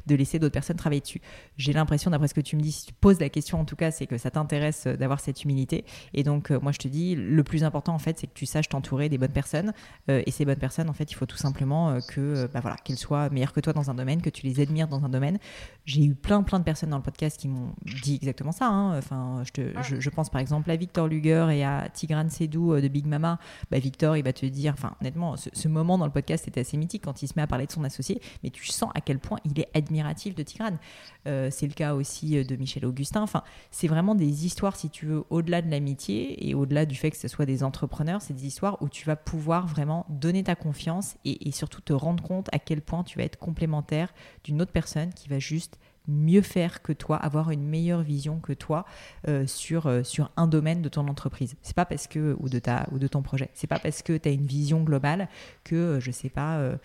de 0.06 0.14
laisser 0.14 0.38
d'autres 0.38 0.52
personnes 0.52 0.76
travailler 0.76 1.00
dessus 1.00 1.20
J'ai 1.56 1.72
l'impression, 1.72 2.10
d'après 2.10 2.28
ce 2.28 2.34
que 2.34 2.40
tu 2.40 2.56
me 2.56 2.60
dis, 2.60 2.72
si 2.72 2.86
tu 2.86 2.92
poses 2.92 3.20
la 3.20 3.28
question, 3.28 3.60
en 3.60 3.64
tout 3.64 3.76
cas, 3.76 3.90
c'est 3.90 4.06
que 4.06 4.18
ça 4.18 4.30
t'intéresse 4.30 4.86
euh, 4.86 4.96
d'avoir 4.96 5.20
cette 5.20 5.44
humilité. 5.44 5.84
Et 6.14 6.22
donc, 6.22 6.50
euh, 6.50 6.60
moi, 6.60 6.72
je 6.72 6.78
te 6.78 6.88
dis, 6.88 7.14
le 7.14 7.42
plus 7.44 7.64
important, 7.64 7.94
en 7.94 7.98
fait, 7.98 8.18
c'est 8.18 8.26
que 8.26 8.34
tu 8.34 8.46
saches 8.46 8.68
t'entourer 8.68 9.08
des 9.08 9.18
bonnes 9.18 9.32
personnes. 9.32 9.72
Euh, 10.10 10.22
et 10.26 10.30
ces 10.30 10.44
bonnes 10.44 10.58
personnes, 10.58 10.88
en 10.88 10.92
fait, 10.92 11.10
il 11.10 11.14
faut 11.14 11.26
tout 11.26 11.36
simplement 11.36 11.98
que, 12.08 12.48
bah, 12.52 12.60
voilà, 12.60 12.76
qu'elles 12.76 12.98
soient 12.98 13.30
meilleures 13.30 13.52
que 13.52 13.60
toi 13.60 13.72
dans 13.72 13.90
un 13.90 13.94
domaine, 13.94 14.22
que 14.22 14.30
tu 14.30 14.46
les 14.46 14.60
admires 14.60 14.88
dans 14.88 15.04
un 15.04 15.08
domaine. 15.08 15.38
J'ai 15.84 16.04
eu 16.04 16.14
plein, 16.14 16.42
plein 16.42 16.58
de 16.58 16.64
personnes 16.64 16.90
dans 16.90 16.96
le 16.96 17.02
podcast 17.02 17.38
qui 17.38 17.48
m'ont 17.48 17.72
dit 18.02 18.16
exactement 18.16 18.52
ça. 18.52 18.66
hein. 18.66 18.98
Enfin, 18.98 19.42
je, 19.54 20.10
pense 20.10 20.30
par 20.30 20.40
exemple 20.40 20.70
à 20.70 20.76
Victor 20.76 21.08
Luger 21.08 21.46
et 21.52 21.64
à 21.64 21.88
Tigran 21.92 22.28
Sedou 22.28 22.80
de 22.80 22.88
Big 22.88 23.06
Mama. 23.06 23.38
Bah, 23.70 23.78
Victor, 23.78 24.16
il 24.16 24.24
va 24.24 24.32
te 24.32 24.46
dire, 24.46 24.72
enfin, 24.72 24.94
honnêtement, 25.00 25.36
ce, 25.36 25.50
ce 25.52 25.68
moment 25.68 25.98
dans 25.98 26.06
le 26.06 26.12
podcast 26.12 26.48
était 26.48 26.60
assez 26.60 26.76
mythique 26.76 27.04
quand 27.04 27.22
il 27.22 27.28
se 27.28 27.34
met 27.36 27.42
à 27.42 27.46
parler 27.46 27.66
de 27.66 27.72
son 27.72 27.84
associé, 27.84 28.20
mais 28.42 28.50
tu 28.50 28.66
sens 28.66 28.90
à 28.94 29.00
quel 29.00 29.18
point 29.18 29.38
il 29.50 29.60
est 29.60 29.68
admiratif 29.74 30.34
de 30.34 30.42
Tigran. 30.42 30.78
Euh, 31.26 31.48
c'est 31.50 31.66
le 31.66 31.72
cas 31.72 31.94
aussi 31.94 32.36
euh, 32.36 32.44
de 32.44 32.56
Michel 32.56 32.84
Augustin. 32.84 33.22
Enfin, 33.22 33.42
c'est 33.70 33.88
vraiment 33.88 34.14
des 34.14 34.46
histoires, 34.46 34.76
si 34.76 34.90
tu 34.90 35.06
veux, 35.06 35.24
au-delà 35.30 35.62
de 35.62 35.70
l'amitié 35.70 36.48
et 36.48 36.54
au-delà 36.54 36.86
du 36.86 36.96
fait 36.96 37.10
que 37.10 37.16
ce 37.16 37.28
soit 37.28 37.46
des 37.46 37.62
entrepreneurs, 37.62 38.22
c'est 38.22 38.34
des 38.34 38.46
histoires 38.46 38.80
où 38.82 38.88
tu 38.88 39.06
vas 39.06 39.16
pouvoir 39.16 39.66
vraiment 39.66 40.06
donner 40.08 40.44
ta 40.44 40.54
confiance 40.54 41.16
et 41.24 41.50
surtout 41.52 41.80
te 41.80 41.92
rendre 41.92 42.22
compte 42.22 42.48
à 42.52 42.58
quel 42.58 42.80
point 42.80 43.02
tu 43.02 43.18
vas 43.18 43.24
être 43.24 43.38
complémentaire 43.38 44.12
d'une 44.44 44.60
autre 44.62 44.72
personne 44.72 45.12
qui 45.12 45.28
va 45.28 45.38
juste 45.38 45.78
mieux 46.08 46.42
faire 46.42 46.82
que 46.82 46.92
toi, 46.92 47.16
avoir 47.16 47.50
une 47.50 47.66
meilleure 47.66 48.02
vision 48.02 48.38
que 48.40 48.52
toi 48.52 48.84
euh, 49.28 49.46
sur, 49.46 49.86
euh, 49.86 50.02
sur 50.02 50.30
un 50.36 50.46
domaine 50.46 50.82
de 50.82 50.88
ton 50.88 51.08
entreprise. 51.08 51.56
C'est 51.62 51.76
pas 51.76 51.86
parce 51.86 52.06
que 52.06 52.36
ou 52.40 52.48
de 52.48 52.58
ta 52.58 52.86
ou 52.92 52.98
de 52.98 53.08
ton 53.08 53.22
projet. 53.22 53.50
C'est 53.54 53.66
pas 53.66 53.78
parce 53.78 54.02
que 54.02 54.16
tu 54.16 54.28
as 54.28 54.32
une 54.32 54.46
vision 54.46 54.82
globale 54.82 55.28
que 55.64 55.74
euh, 55.74 56.00
je 56.00 56.10
sais 56.10 56.30
pas 56.30 56.56
euh, 56.56 56.76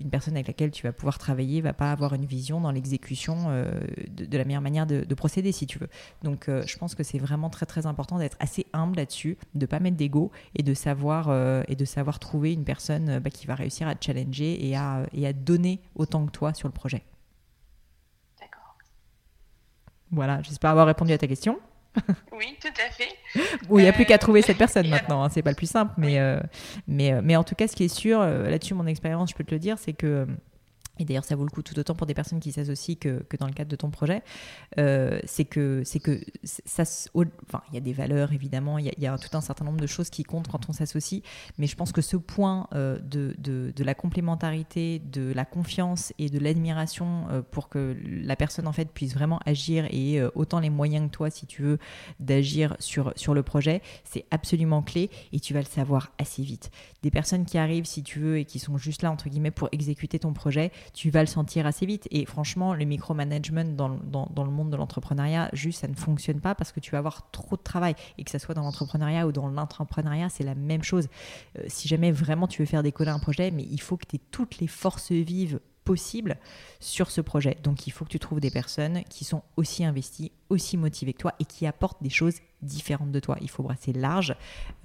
une 0.00 0.10
personne 0.10 0.34
avec 0.34 0.48
laquelle 0.48 0.70
tu 0.70 0.86
vas 0.86 0.92
pouvoir 0.92 1.18
travailler 1.18 1.60
va 1.60 1.72
pas 1.72 1.92
avoir 1.92 2.14
une 2.14 2.24
vision 2.24 2.60
dans 2.60 2.70
l'exécution 2.70 3.36
euh, 3.48 3.70
de, 4.10 4.38
la 4.38 4.44
meilleure 4.44 4.62
manière 4.62 4.86
de, 4.86 5.04
de 5.04 5.14
procéder 5.14 5.52
si 5.52 5.66
tu 5.66 5.78
veux. 5.78 5.88
Donc 6.22 6.48
euh, 6.48 6.62
je 6.66 6.76
pense 6.78 6.94
que 6.94 7.02
c'est 7.02 7.18
vraiment 7.18 7.50
très 7.50 7.66
très 7.66 7.86
important 7.86 8.18
d'être 8.18 8.36
assez 8.40 8.66
humble 8.72 8.96
là-dessus, 8.96 9.36
de 9.54 9.66
pas 9.66 9.80
mettre 9.80 9.96
d'ego 9.96 10.30
et 10.54 10.62
de 10.62 10.74
savoir 10.74 11.28
euh, 11.28 11.62
trouver 12.20 12.52
une 12.52 12.64
personne 12.64 13.08
euh, 13.08 13.20
bah, 13.20 13.30
qui 13.30 13.46
va 13.46 13.54
réussir 13.54 13.88
à 13.88 13.94
te 13.94 14.04
challenger 14.04 14.66
et 14.66 14.76
à 14.76 15.06
et 15.12 15.26
à 15.26 15.32
donner 15.32 15.80
autant 15.94 16.26
que 16.26 16.30
toi 16.30 16.54
sur 16.54 16.68
le 16.68 16.72
projet. 16.72 17.04
D'accord. 18.40 18.76
Voilà, 20.10 20.40
j'espère 20.42 20.70
avoir 20.70 20.86
répondu 20.86 21.12
à 21.12 21.18
ta 21.18 21.26
question. 21.26 21.58
Oui, 22.32 22.56
tout 22.60 22.68
à 22.68 22.90
fait. 22.90 23.08
Bon, 23.68 23.78
il 23.78 23.82
n'y 23.82 23.88
a 23.88 23.92
plus 23.92 24.04
Euh, 24.04 24.06
qu'à 24.06 24.18
trouver 24.18 24.42
cette 24.42 24.56
personne 24.64 24.88
maintenant, 24.88 25.22
hein, 25.24 25.28
c'est 25.28 25.42
pas 25.42 25.50
le 25.50 25.56
plus 25.56 25.68
simple, 25.70 25.92
mais, 25.98 26.18
euh, 26.18 26.40
mais, 26.86 27.12
euh, 27.12 27.20
mais 27.22 27.36
en 27.36 27.44
tout 27.44 27.54
cas, 27.54 27.68
ce 27.68 27.76
qui 27.76 27.84
est 27.84 27.88
sûr, 27.88 28.20
là-dessus, 28.20 28.74
mon 28.74 28.86
expérience, 28.86 29.30
je 29.30 29.34
peux 29.34 29.44
te 29.44 29.52
le 29.54 29.58
dire, 29.58 29.76
c'est 29.78 29.92
que, 29.92 30.26
et 31.00 31.04
d'ailleurs, 31.04 31.24
ça 31.24 31.36
vaut 31.36 31.44
le 31.44 31.50
coup 31.50 31.62
tout 31.62 31.78
autant 31.78 31.94
pour 31.94 32.06
des 32.06 32.14
personnes 32.14 32.40
qui 32.40 32.52
s'associent 32.52 32.96
que, 32.96 33.24
dans 33.38 33.46
le 33.46 33.52
cadre 33.52 33.70
de 33.70 33.76
ton 33.76 33.90
projet, 33.90 34.22
euh, 34.78 35.18
c'est 35.24 35.44
que, 35.44 35.82
c'est 35.84 36.00
que 36.00 36.20
ça, 36.44 36.82
enfin, 37.46 37.62
il 37.70 37.74
y 37.74 37.78
a 37.78 37.80
des 37.80 37.92
valeurs 37.92 38.32
évidemment, 38.32 38.78
il 38.78 38.92
y, 38.98 39.06
a, 39.06 39.18
tout 39.18 39.36
un 39.36 39.40
certain 39.40 39.64
nombre 39.64 39.80
de 39.80 39.86
choses 39.86 40.10
qui 40.10 40.22
comptent 40.22 40.48
quand 40.48 40.68
on 40.68 40.72
s'associe, 40.72 41.22
mais 41.58 41.66
je 41.66 41.76
pense 41.76 41.92
que 41.92 42.02
ce 42.02 42.16
point 42.16 42.68
euh, 42.74 42.98
de, 42.98 43.34
de, 43.38 43.84
la 43.84 43.94
complémentarité, 43.94 44.98
de 44.98 45.32
la 45.32 45.44
confiance 45.44 46.12
et 46.18 46.28
de 46.28 46.38
l'admiration 46.38 47.26
euh, 47.30 47.42
pour 47.42 47.68
que 47.68 47.96
la 48.04 48.36
personne 48.36 48.66
en 48.66 48.72
fait 48.72 48.90
puisse 48.92 49.14
vraiment 49.14 49.40
agir 49.46 49.86
et 49.90 50.22
autant 50.34 50.60
les 50.60 50.70
moyens 50.70 51.06
que 51.06 51.10
toi, 51.10 51.30
si 51.30 51.46
tu 51.46 51.62
veux, 51.62 51.78
d'agir 52.18 52.76
sur, 52.78 53.12
sur 53.16 53.32
le 53.32 53.42
projet, 53.42 53.80
c'est 54.04 54.26
absolument 54.30 54.82
clé 54.82 55.10
et 55.32 55.40
tu 55.40 55.54
vas 55.54 55.60
le 55.60 55.66
savoir 55.66 56.12
assez 56.18 56.42
vite. 56.42 56.70
Des 57.02 57.10
personnes 57.10 57.46
qui 57.46 57.58
arrivent, 57.58 57.86
si 57.86 58.02
tu 58.02 58.18
veux, 58.18 58.38
et 58.38 58.44
qui 58.44 58.58
sont 58.58 58.76
juste 58.76 59.02
là, 59.02 59.10
entre 59.10 59.28
guillemets, 59.28 59.50
pour 59.50 59.68
exécuter 59.72 60.18
ton 60.18 60.32
projet, 60.32 60.70
tu 60.92 61.10
vas 61.10 61.20
le 61.20 61.26
sentir 61.26 61.66
assez 61.66 61.86
vite. 61.86 62.08
Et 62.10 62.24
franchement, 62.26 62.74
le 62.74 62.84
micromanagement 62.84 63.64
dans, 63.64 63.88
dans, 63.88 64.44
le 64.44 64.50
monde 64.50 64.70
de 64.70 64.76
l'entrepreneuriat, 64.76 65.50
juste, 65.52 65.80
ça 65.80 65.88
ne 65.88 65.94
fonctionne 65.94 66.40
pas 66.40 66.54
parce 66.54 66.72
que 66.72 66.80
tu 66.80 66.90
vas 66.90 66.98
avoir 66.98 67.30
trop 67.30 67.56
de 67.56 67.62
travail. 67.62 67.94
Et 68.18 68.24
que 68.24 68.30
ça 68.30 68.38
soit 68.38 68.54
dans 68.54 68.62
l'entrepreneuriat 68.62 69.26
ou 69.26 69.32
dans 69.32 69.48
l'entrepreneuriat, 69.48 70.28
c'est 70.28 70.44
la 70.44 70.54
même 70.54 70.82
chose. 70.82 71.08
Euh, 71.58 71.62
si 71.68 71.88
jamais 71.88 72.12
vraiment 72.12 72.46
tu 72.46 72.62
veux 72.62 72.66
faire 72.66 72.82
décoller 72.82 73.10
un 73.10 73.18
projet, 73.18 73.50
mais 73.50 73.66
il 73.70 73.80
faut 73.80 73.96
que 73.96 74.06
tu 74.06 74.16
aies 74.16 74.20
toutes 74.30 74.58
les 74.58 74.66
forces 74.66 75.12
vives 75.12 75.60
possibles 75.84 76.36
sur 76.78 77.10
ce 77.10 77.20
projet. 77.20 77.56
Donc 77.62 77.86
il 77.86 77.90
faut 77.90 78.04
que 78.04 78.10
tu 78.10 78.18
trouves 78.18 78.40
des 78.40 78.50
personnes 78.50 79.02
qui 79.08 79.24
sont 79.24 79.42
aussi 79.56 79.84
investies, 79.84 80.30
aussi 80.48 80.76
motivées 80.76 81.12
que 81.12 81.18
toi 81.18 81.34
et 81.40 81.44
qui 81.44 81.66
apportent 81.66 82.02
des 82.02 82.10
choses 82.10 82.36
différentes 82.62 83.10
de 83.10 83.20
toi. 83.20 83.36
Il 83.40 83.50
faut 83.50 83.62
brasser 83.62 83.92
large 83.92 84.36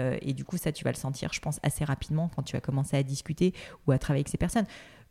euh, 0.01 0.17
et 0.21 0.33
du 0.33 0.43
coup 0.45 0.57
ça 0.57 0.71
tu 0.71 0.83
vas 0.83 0.91
le 0.91 0.97
sentir 0.97 1.33
je 1.33 1.39
pense 1.39 1.59
assez 1.61 1.85
rapidement 1.85 2.31
quand 2.35 2.43
tu 2.43 2.55
vas 2.55 2.61
commencer 2.61 2.97
à 2.97 3.03
discuter 3.03 3.53
ou 3.85 3.91
à 3.91 3.99
travailler 3.99 4.21
avec 4.21 4.29
ces 4.29 4.37
personnes. 4.37 4.65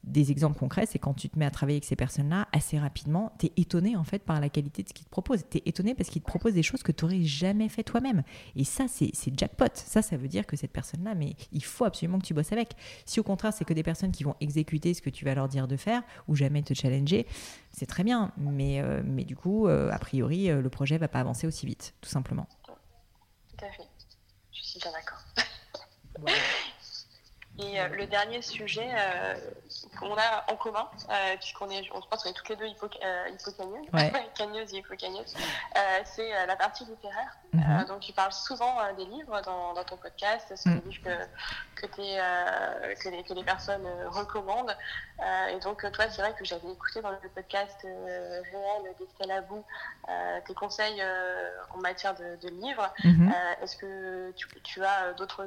Des 0.07 0.31
exemples 0.31 0.59
concrets, 0.59 0.85
c'est 0.85 0.99
quand 0.99 1.15
tu 1.15 1.31
te 1.31 1.39
mets 1.39 1.47
à 1.47 1.51
travailler 1.51 1.77
avec 1.77 1.85
ces 1.85 1.97
personnes-là, 1.97 2.47
assez 2.53 2.79
rapidement, 2.79 3.33
tu 3.39 3.47
es 3.47 3.53
étonné 3.57 3.97
en 3.97 4.05
fait 4.05 4.19
par 4.19 4.39
la 4.39 4.51
qualité 4.51 4.83
de 4.83 4.89
ce 4.89 4.93
qu'ils 4.93 5.07
te 5.07 5.11
proposent. 5.11 5.45
Tu 5.51 5.59
es 5.59 5.63
étonné 5.65 5.95
parce 5.95 6.11
qu'ils 6.11 6.21
te 6.21 6.27
proposent 6.27 6.53
des 6.53 6.63
choses 6.63 6.83
que 6.83 6.93
tu 6.93 7.05
n'aurais 7.05 7.23
jamais 7.23 7.71
fait 7.71 7.83
toi-même. 7.83 8.23
Et 8.55 8.65
ça, 8.65 8.87
c'est 8.87 9.11
c'est 9.15 9.37
jackpot. 9.39 9.71
Ça, 9.75 10.03
ça 10.03 10.17
veut 10.19 10.29
dire 10.29 10.47
que 10.47 10.57
cette 10.57 10.73
personne-là, 10.73 11.15
mais 11.15 11.37
il 11.53 11.65
faut 11.65 11.87
absolument 11.87 12.19
que 12.19 12.27
tu 12.27 12.35
bosses 12.35 12.53
avec. 12.53 12.75
Si 13.07 13.19
au 13.19 13.23
contraire, 13.23 13.55
c'est 13.55 13.65
que 13.65 13.73
des 13.73 13.83
personnes 13.83 14.13
qui 14.13 14.25
vont 14.25 14.37
exécuter 14.41 14.93
ce 14.93 15.01
que 15.01 15.11
tu 15.11 15.25
vas 15.25 15.35
leur 15.35 15.49
dire 15.49 15.67
de 15.67 15.77
faire 15.77 16.03
ou 16.29 16.37
jamais 16.37 16.63
te 16.63 16.75
challenger, 16.75 17.27
c'est 17.73 17.87
très 17.87 18.05
bien. 18.05 18.33
Mais, 18.37 18.81
euh, 18.81 19.03
mais 19.05 19.25
du 19.25 19.37
coup, 19.37 19.69
euh, 19.69 19.91
a 19.91 19.99
priori, 19.99 20.51
euh, 20.51 20.61
le 20.61 20.69
projet 20.69 20.99
va 20.99 21.09
pas 21.09 21.21
avancer 21.21 21.47
aussi 21.47 21.65
vite, 21.65 21.95
tout 22.03 22.11
simplement. 22.11 22.47
Tout 22.67 23.65
à 23.65 23.71
fait. 23.71 23.89
Je 24.53 24.63
suis 24.63 24.81
bien 24.81 24.93
d'accord. 24.93 25.25
Et 27.59 27.81
euh, 27.81 27.89
le 27.89 28.07
dernier 28.07 28.43
sujet, 28.43 28.89
euh, 28.91 29.37
qu'on 29.95 30.15
a 30.17 30.45
en 30.53 30.57
commun, 30.57 30.89
puisqu'on 31.41 31.71
est, 31.71 31.89
on 31.95 32.01
pense 32.03 32.23
qu'on 32.23 32.31
est 32.31 32.35
toutes 32.35 32.49
les 32.51 32.57
deux 32.57 32.67
hypo, 32.67 32.87
hypocagneuses, 32.87 33.89
Ouais. 33.93 34.13
cagneuses 34.37 34.75
et 34.75 34.79
hypocagneuses, 34.79 35.35
c'est 36.05 36.47
la 36.47 36.57
partie 36.57 36.85
littéraire. 36.85 37.37
Mhm. 37.53 37.85
donc 37.87 38.01
tu 38.01 38.13
parles 38.13 38.33
souvent 38.33 38.75
des 38.97 39.05
livres 39.05 39.41
dans, 39.43 39.75
dans, 39.75 39.85
ton 39.85 39.97
podcast, 39.97 40.45
ce 40.51 40.57
sont 40.57 40.71
Mm. 40.71 40.81
des 40.81 40.91
livres 40.91 41.05
que, 41.77 41.83
que, 41.83 41.87
que, 41.87 43.09
les, 43.11 43.23
que 43.23 43.33
les 43.33 43.45
personnes 43.45 43.87
recommandent. 44.09 44.77
et 45.51 45.59
donc 45.61 45.81
toi, 45.93 46.07
c'est 46.11 46.21
vrai 46.21 46.35
que 46.37 46.45
j'avais 46.45 46.69
écouté 46.73 47.01
dans 47.01 47.11
le 47.13 47.29
podcast 47.33 47.77
réel 47.85 48.95
d'Estelle 48.99 49.31
Abou 49.31 49.65
tes 50.47 50.55
conseils 50.55 51.01
en 51.75 51.79
matière 51.79 52.15
de, 52.17 52.37
de 52.43 52.49
livres. 52.49 52.93
Mhm. 53.05 53.33
Est-ce 53.63 53.77
que 53.77 54.33
tu, 54.33 54.49
tu 54.65 54.85
as 54.85 55.13
d'autres, 55.13 55.47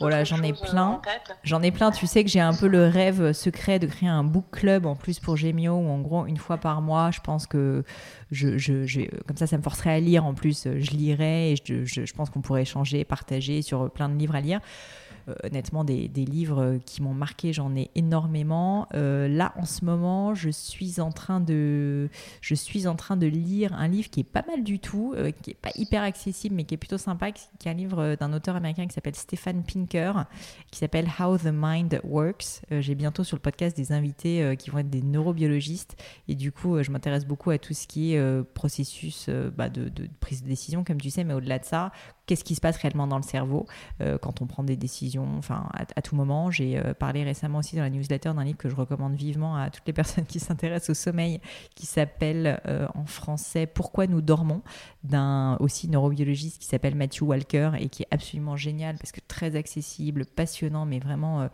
Voilà, 0.00 0.18
d'autres 0.18 0.28
j'en 0.36 0.42
ai 0.42 0.52
plein. 0.52 0.82
en 0.88 0.98
tête? 0.98 1.34
J'en 1.42 1.62
ai 1.62 1.70
plein. 1.72 1.90
Tu 1.90 2.06
sais 2.06 2.22
que 2.22 2.28
j'ai 2.30 2.40
un 2.40 2.52
peu 2.54 2.66
le 2.66 2.86
rêve 2.88 3.32
secret 3.32 3.78
de 3.78 3.85
créer 3.86 4.08
un 4.08 4.24
book 4.24 4.46
club 4.52 4.86
en 4.86 4.94
plus 4.96 5.18
pour 5.18 5.36
Gemio 5.36 5.74
où 5.74 5.88
en 5.88 6.00
gros 6.00 6.26
une 6.26 6.36
fois 6.36 6.58
par 6.58 6.80
mois, 6.82 7.10
je 7.10 7.20
pense 7.20 7.46
que 7.46 7.84
je, 8.30 8.58
je, 8.58 9.02
comme 9.26 9.36
ça, 9.36 9.46
ça 9.46 9.56
me 9.58 9.62
forcerait 9.62 9.90
à 9.94 10.00
lire. 10.00 10.24
En 10.26 10.34
plus, 10.34 10.66
je 10.78 10.90
lirais 10.92 11.52
et 11.52 11.56
je- 11.64 11.84
je 11.84 12.12
pense 12.14 12.30
qu'on 12.30 12.40
pourrait 12.40 12.62
échanger, 12.62 13.04
partager 13.04 13.62
sur 13.62 13.90
plein 13.90 14.08
de 14.08 14.16
livres 14.16 14.34
à 14.34 14.40
lire. 14.40 14.60
Euh, 15.28 15.34
honnêtement, 15.44 15.84
des, 15.84 16.08
des 16.08 16.24
livres 16.24 16.78
qui 16.84 17.02
m'ont 17.02 17.14
marqué, 17.14 17.52
j'en 17.52 17.74
ai 17.74 17.90
énormément. 17.94 18.86
Euh, 18.94 19.26
là, 19.28 19.52
en 19.56 19.64
ce 19.64 19.84
moment, 19.84 20.34
je 20.34 20.50
suis 20.50 21.00
en 21.00 21.10
train 21.10 21.40
de, 21.40 22.08
je 22.40 22.54
suis 22.54 22.86
en 22.86 22.94
train 22.94 23.16
de 23.16 23.26
lire 23.26 23.72
un 23.74 23.88
livre 23.88 24.08
qui 24.08 24.20
est 24.20 24.24
pas 24.24 24.44
mal 24.46 24.62
du 24.62 24.78
tout, 24.78 25.14
euh, 25.16 25.30
qui 25.30 25.50
est 25.50 25.54
pas 25.54 25.70
hyper 25.74 26.02
accessible, 26.02 26.54
mais 26.54 26.64
qui 26.64 26.74
est 26.74 26.78
plutôt 26.78 26.98
sympa, 26.98 27.32
qui 27.32 27.48
est 27.64 27.70
un 27.70 27.74
livre 27.74 28.16
d'un 28.16 28.32
auteur 28.32 28.56
américain 28.56 28.86
qui 28.86 28.94
s'appelle 28.94 29.16
Stephen 29.16 29.64
Pinker, 29.64 30.26
qui 30.70 30.78
s'appelle 30.78 31.08
How 31.18 31.38
the 31.38 31.50
Mind 31.52 32.00
Works. 32.04 32.62
J'ai 32.70 32.94
bientôt 32.94 33.24
sur 33.24 33.36
le 33.36 33.42
podcast 33.42 33.76
des 33.76 33.92
invités 33.92 34.54
qui 34.58 34.70
vont 34.70 34.78
être 34.78 34.90
des 34.90 35.02
neurobiologistes, 35.02 35.96
et 36.28 36.34
du 36.34 36.52
coup, 36.52 36.82
je 36.82 36.90
m'intéresse 36.90 37.26
beaucoup 37.26 37.50
à 37.50 37.58
tout 37.58 37.74
ce 37.74 37.86
qui 37.86 38.14
est 38.14 38.44
processus 38.54 39.28
bah, 39.56 39.68
de, 39.68 39.90
prise 40.20 40.42
de 40.42 40.48
décision, 40.48 40.84
comme 40.84 41.00
tu 41.00 41.10
sais, 41.10 41.24
mais 41.24 41.34
au-delà 41.34 41.58
de 41.58 41.64
ça, 41.64 41.92
qu'est-ce 42.26 42.44
qui 42.44 42.54
se 42.54 42.60
passe 42.60 42.76
réellement 42.76 43.06
dans 43.06 43.18
le 43.18 43.22
cerveau 43.22 43.66
quand 44.20 44.42
on 44.42 44.46
prend 44.46 44.64
des 44.64 44.76
décisions, 44.76 45.15
enfin 45.18 45.68
à, 45.72 46.02
tout 46.02 46.16
moment. 46.16 46.50
J'ai 46.50 46.78
euh, 46.78 46.94
parlé 46.94 47.24
récemment 47.24 47.58
aussi 47.58 47.76
dans 47.76 47.82
la 47.82 47.90
newsletter 47.90 48.32
d'un 48.34 48.44
livre 48.44 48.58
que 48.58 48.68
je 48.68 48.74
recommande 48.74 49.14
vivement 49.14 49.56
à 49.56 49.70
toutes 49.70 49.86
les 49.86 49.92
personnes 49.92 50.24
qui 50.24 50.40
s'intéressent 50.40 50.90
au 50.90 50.94
sommeil, 50.94 51.40
qui 51.74 51.86
s'appelle 51.86 52.60
euh, 52.66 52.86
en 52.94 53.04
français 53.06 53.66
Pourquoi 53.66 54.06
nous 54.06 54.20
dormons, 54.20 54.62
d'un 55.04 55.56
aussi 55.60 55.88
neurobiologiste 55.88 56.60
qui 56.60 56.66
s'appelle 56.66 56.94
Matthew 56.94 57.22
Walker 57.22 57.72
et 57.78 57.88
qui 57.88 58.02
est 58.02 58.08
absolument 58.10 58.56
génial 58.56 58.96
parce 58.98 59.12
que 59.12 59.20
très 59.26 59.56
accessible, 59.56 60.24
passionnant, 60.26 60.86
mais 60.86 60.98
vraiment 60.98 61.42
euh, 61.42 61.48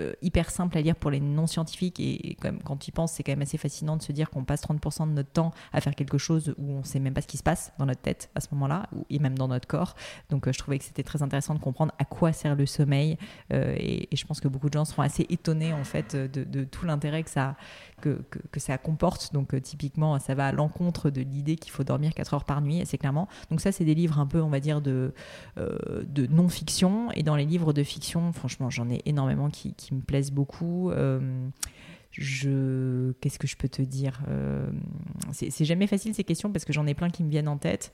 euh, 0.00 0.12
hyper 0.22 0.50
simple 0.50 0.78
à 0.78 0.80
lire 0.80 0.96
pour 0.96 1.10
les 1.10 1.20
non-scientifiques 1.20 2.00
et, 2.00 2.36
quand, 2.64 2.76
tu 2.76 2.88
y 2.88 2.92
penses, 2.92 3.12
c'est 3.12 3.22
quand 3.22 3.32
même 3.32 3.42
assez 3.42 3.58
fascinant 3.58 3.96
de 3.96 4.02
se 4.02 4.12
dire 4.12 4.30
qu'on 4.30 4.44
passe 4.44 4.62
30% 4.62 5.08
de 5.08 5.12
notre 5.12 5.30
temps 5.30 5.52
à 5.72 5.80
faire 5.80 5.94
quelque 5.94 6.18
chose 6.18 6.54
où 6.58 6.72
on 6.72 6.84
sait 6.84 7.00
même 7.00 7.14
pas 7.14 7.22
ce 7.22 7.26
qui 7.26 7.36
se 7.36 7.42
passe 7.42 7.72
dans 7.78 7.86
notre 7.86 8.00
tête 8.00 8.30
à 8.34 8.40
ce 8.40 8.48
moment-là 8.52 8.88
et 9.10 9.18
même 9.18 9.36
dans 9.36 9.48
notre 9.48 9.66
corps. 9.66 9.94
Donc 10.30 10.46
euh, 10.46 10.52
je 10.52 10.58
trouvais 10.58 10.78
que 10.78 10.84
c'était 10.84 11.02
très 11.02 11.22
intéressant 11.22 11.54
de 11.54 11.60
comprendre 11.60 11.92
à 11.98 12.04
quoi 12.04 12.32
sert 12.32 12.54
le 12.54 12.66
sommeil 12.66 13.18
euh, 13.52 13.74
et, 13.78 14.08
je 14.12 14.26
pense 14.26 14.40
que 14.40 14.48
beaucoup 14.48 14.68
de 14.68 14.74
gens 14.74 14.84
seront 14.84 15.02
assez 15.02 15.26
étonnés 15.30 15.72
en 15.72 15.84
fait 15.84 16.14
de, 16.14 16.64
tout 16.64 16.84
l'intérêt 16.84 17.22
que 17.22 17.30
ça, 17.30 17.56
que, 18.00 18.18
ça 18.58 18.76
comporte. 18.76 19.32
Donc 19.32 19.60
typiquement, 19.62 20.18
ça 20.18 20.34
va 20.34 20.48
à 20.48 20.52
l'encontre 20.52 21.10
de 21.10 21.22
l'idée 21.22 21.56
qu'il 21.56 21.72
faut 21.72 21.84
dormir 21.84 22.12
4 22.12 22.34
heures 22.34 22.44
par 22.44 22.60
nuit, 22.60 22.82
assez 22.82 22.98
clairement. 22.98 23.28
Donc 23.50 23.60
ça, 23.60 23.72
c'est 23.72 23.84
des 23.84 23.94
livres 23.94 24.18
un 24.18 24.26
peu, 24.26 24.42
on 24.42 24.50
va 24.50 24.60
dire, 24.60 24.82
de, 24.82 25.14
de 25.56 26.26
non-fiction. 26.26 27.10
Et 27.12 27.22
dans 27.22 27.36
les 27.36 27.46
livres 27.46 27.72
de 27.72 27.82
fiction, 27.82 28.32
franchement, 28.32 28.68
j'en 28.68 28.90
ai 28.90 29.00
énormément 29.06 29.48
qui 29.48 29.89
me 29.94 30.00
plaisent 30.00 30.32
beaucoup. 30.32 30.90
Euh, 30.90 31.48
je 32.12 33.12
qu'est-ce 33.20 33.38
que 33.38 33.46
je 33.46 33.56
peux 33.56 33.68
te 33.68 33.82
dire 33.82 34.20
Euh, 34.28 34.68
c'est 35.32 35.64
jamais 35.64 35.86
facile 35.86 36.14
ces 36.14 36.24
questions 36.24 36.50
parce 36.50 36.64
que 36.64 36.72
j'en 36.72 36.86
ai 36.86 36.94
plein 36.94 37.10
qui 37.10 37.22
me 37.22 37.30
viennent 37.30 37.48
en 37.48 37.58
tête 37.58 37.92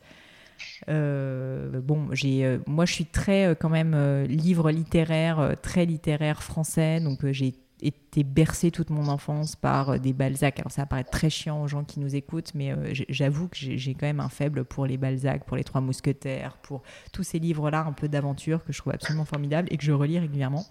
Euh, 0.89 1.81
bon 1.83 2.09
j'ai 2.13 2.59
moi 2.67 2.87
je 2.87 2.95
suis 2.95 3.05
très 3.05 3.55
quand 3.61 3.69
même 3.69 3.95
livre 4.25 4.71
littéraire 4.71 5.57
très 5.61 5.85
littéraire 5.85 6.43
français 6.43 6.99
donc 7.01 7.31
j'ai 7.31 7.55
été 7.83 8.25
bercée 8.25 8.71
toute 8.71 8.89
mon 8.89 9.09
enfance 9.09 9.55
par 9.55 10.01
des 10.01 10.15
Balzac 10.15 10.61
alors 10.61 10.73
ça 10.73 10.81
va 10.83 10.87
paraître 10.87 11.11
très 11.11 11.29
chiant 11.29 11.63
aux 11.63 11.69
gens 11.69 11.85
qui 11.85 12.01
nous 12.01 12.17
écoutent 12.17 12.55
mais 12.55 12.75
j'avoue 13.11 13.49
que 13.49 13.57
j'ai 13.59 13.93
quand 13.93 14.07
même 14.07 14.21
un 14.21 14.31
faible 14.31 14.65
pour 14.65 14.87
les 14.87 14.97
Balzac 14.97 15.45
pour 15.45 15.59
les 15.59 15.65
Trois 15.65 15.83
Mousquetaires 15.83 16.57
pour 16.63 16.83
tous 17.13 17.23
ces 17.23 17.39
livres 17.39 17.71
là 17.71 17.85
un 17.87 17.93
peu 17.93 18.09
d'aventure 18.09 18.65
que 18.65 18.73
je 18.73 18.79
trouve 18.79 18.95
absolument 18.95 19.27
formidables 19.27 19.69
et 19.71 19.77
que 19.77 19.85
je 19.85 19.93
relis 19.93 20.19
régulièrement 20.19 20.65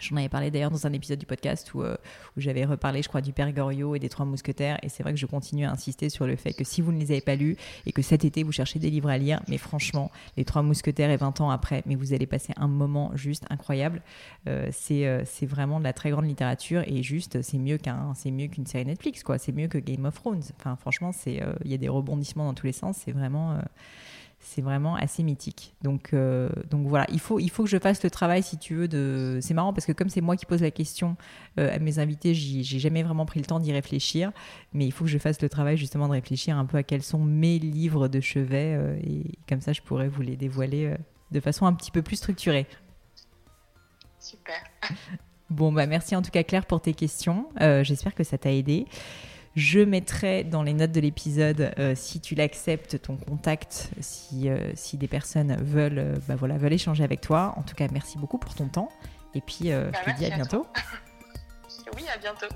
J'en 0.00 0.16
avais 0.16 0.28
parlé 0.28 0.50
d'ailleurs 0.50 0.70
dans 0.70 0.86
un 0.86 0.92
épisode 0.92 1.18
du 1.18 1.26
podcast 1.26 1.72
où, 1.74 1.82
euh, 1.82 1.96
où 2.36 2.40
j'avais 2.40 2.64
reparlé, 2.64 3.02
je 3.02 3.08
crois, 3.08 3.20
du 3.20 3.32
Père 3.32 3.52
Goriot 3.52 3.94
et 3.94 3.98
des 3.98 4.08
Trois 4.08 4.26
Mousquetaires. 4.26 4.78
Et 4.82 4.88
c'est 4.88 5.02
vrai 5.02 5.12
que 5.12 5.18
je 5.18 5.26
continue 5.26 5.64
à 5.64 5.70
insister 5.70 6.10
sur 6.10 6.26
le 6.26 6.36
fait 6.36 6.52
que 6.52 6.64
si 6.64 6.82
vous 6.82 6.92
ne 6.92 6.98
les 6.98 7.12
avez 7.12 7.20
pas 7.20 7.34
lus 7.34 7.56
et 7.86 7.92
que 7.92 8.02
cet 8.02 8.24
été 8.24 8.42
vous 8.42 8.52
cherchez 8.52 8.78
des 8.78 8.90
livres 8.90 9.08
à 9.08 9.18
lire, 9.18 9.40
mais 9.48 9.58
franchement, 9.58 10.10
les 10.36 10.44
Trois 10.44 10.62
Mousquetaires 10.62 11.10
et 11.10 11.16
20 11.16 11.40
ans 11.40 11.50
après, 11.50 11.82
mais 11.86 11.94
vous 11.94 12.12
allez 12.12 12.26
passer 12.26 12.52
un 12.56 12.68
moment 12.68 13.12
juste 13.14 13.44
incroyable. 13.50 14.02
Euh, 14.48 14.68
c'est 14.72 15.06
euh, 15.06 15.22
c'est 15.24 15.46
vraiment 15.46 15.78
de 15.78 15.84
la 15.84 15.92
très 15.92 16.10
grande 16.10 16.26
littérature 16.26 16.82
et 16.86 17.02
juste, 17.02 17.42
c'est 17.42 17.58
mieux 17.58 17.78
qu'une 17.78 18.66
série 18.66 18.84
Netflix, 18.84 19.22
quoi. 19.22 19.38
C'est 19.38 19.52
mieux 19.52 19.68
que 19.68 19.78
Game 19.78 20.04
of 20.04 20.14
Thrones. 20.14 20.42
Enfin, 20.58 20.76
franchement, 20.76 21.10
il 21.26 21.70
y 21.70 21.74
a 21.74 21.78
des 21.78 21.88
rebondissements 21.88 22.44
dans 22.44 22.54
tous 22.54 22.66
les 22.66 22.72
sens. 22.72 22.98
C'est 23.04 23.12
vraiment. 23.12 23.58
C'est 24.46 24.62
vraiment 24.62 24.94
assez 24.94 25.24
mythique. 25.24 25.74
Donc, 25.82 26.10
euh, 26.12 26.48
donc 26.70 26.86
voilà, 26.86 27.04
il 27.12 27.18
faut, 27.18 27.40
il 27.40 27.50
faut 27.50 27.64
que 27.64 27.68
je 27.68 27.78
fasse 27.78 28.02
le 28.04 28.10
travail, 28.10 28.44
si 28.44 28.56
tu 28.56 28.76
veux. 28.76 28.86
De... 28.86 29.40
C'est 29.42 29.54
marrant 29.54 29.72
parce 29.72 29.86
que 29.86 29.92
comme 29.92 30.08
c'est 30.08 30.20
moi 30.20 30.36
qui 30.36 30.46
pose 30.46 30.62
la 30.62 30.70
question 30.70 31.16
euh, 31.58 31.74
à 31.74 31.80
mes 31.80 31.98
invités, 31.98 32.32
j'ai 32.32 32.78
jamais 32.78 33.02
vraiment 33.02 33.26
pris 33.26 33.40
le 33.40 33.46
temps 33.46 33.58
d'y 33.58 33.72
réfléchir. 33.72 34.30
Mais 34.72 34.86
il 34.86 34.92
faut 34.92 35.04
que 35.04 35.10
je 35.10 35.18
fasse 35.18 35.42
le 35.42 35.48
travail 35.48 35.76
justement 35.76 36.06
de 36.06 36.12
réfléchir 36.12 36.56
un 36.56 36.64
peu 36.64 36.76
à 36.76 36.84
quels 36.84 37.02
sont 37.02 37.18
mes 37.18 37.58
livres 37.58 38.06
de 38.06 38.20
chevet. 38.20 38.74
euh, 38.76 38.96
et 39.02 39.32
comme 39.48 39.60
ça, 39.60 39.72
je 39.72 39.82
pourrais 39.82 40.08
vous 40.08 40.22
les 40.22 40.36
dévoiler 40.36 40.94
de 41.32 41.40
façon 41.40 41.66
un 41.66 41.72
petit 41.72 41.90
peu 41.90 42.02
plus 42.02 42.16
structurée. 42.16 42.66
Super. 44.18 44.62
Bon, 45.48 45.72
bah 45.72 45.86
merci 45.86 46.16
en 46.16 46.22
tout 46.22 46.32
cas 46.32 46.42
Claire 46.42 46.66
pour 46.66 46.80
tes 46.80 46.92
questions. 46.92 47.46
J'espère 47.60 48.16
que 48.16 48.24
ça 48.24 48.36
t'a 48.36 48.50
aidé. 48.50 48.88
Je 49.56 49.80
mettrai 49.80 50.44
dans 50.44 50.62
les 50.62 50.74
notes 50.74 50.92
de 50.92 51.00
l'épisode, 51.00 51.72
euh, 51.78 51.94
si 51.96 52.20
tu 52.20 52.34
l'acceptes, 52.34 53.00
ton 53.00 53.16
contact, 53.16 53.88
si, 54.00 54.50
euh, 54.50 54.72
si 54.74 54.98
des 54.98 55.08
personnes 55.08 55.56
veulent, 55.62 55.98
euh, 55.98 56.16
bah 56.28 56.36
voilà, 56.36 56.58
veulent 56.58 56.74
échanger 56.74 57.02
avec 57.02 57.22
toi. 57.22 57.54
En 57.56 57.62
tout 57.62 57.74
cas, 57.74 57.86
merci 57.90 58.18
beaucoup 58.18 58.36
pour 58.36 58.54
ton 58.54 58.68
temps. 58.68 58.90
Et 59.34 59.40
puis, 59.40 59.70
Bah, 59.70 59.90
je 60.06 60.12
te 60.12 60.16
dis 60.18 60.26
à 60.26 60.36
bientôt. 60.36 60.66
Oui, 61.94 62.02
à 62.12 62.18
bientôt. 62.18 62.48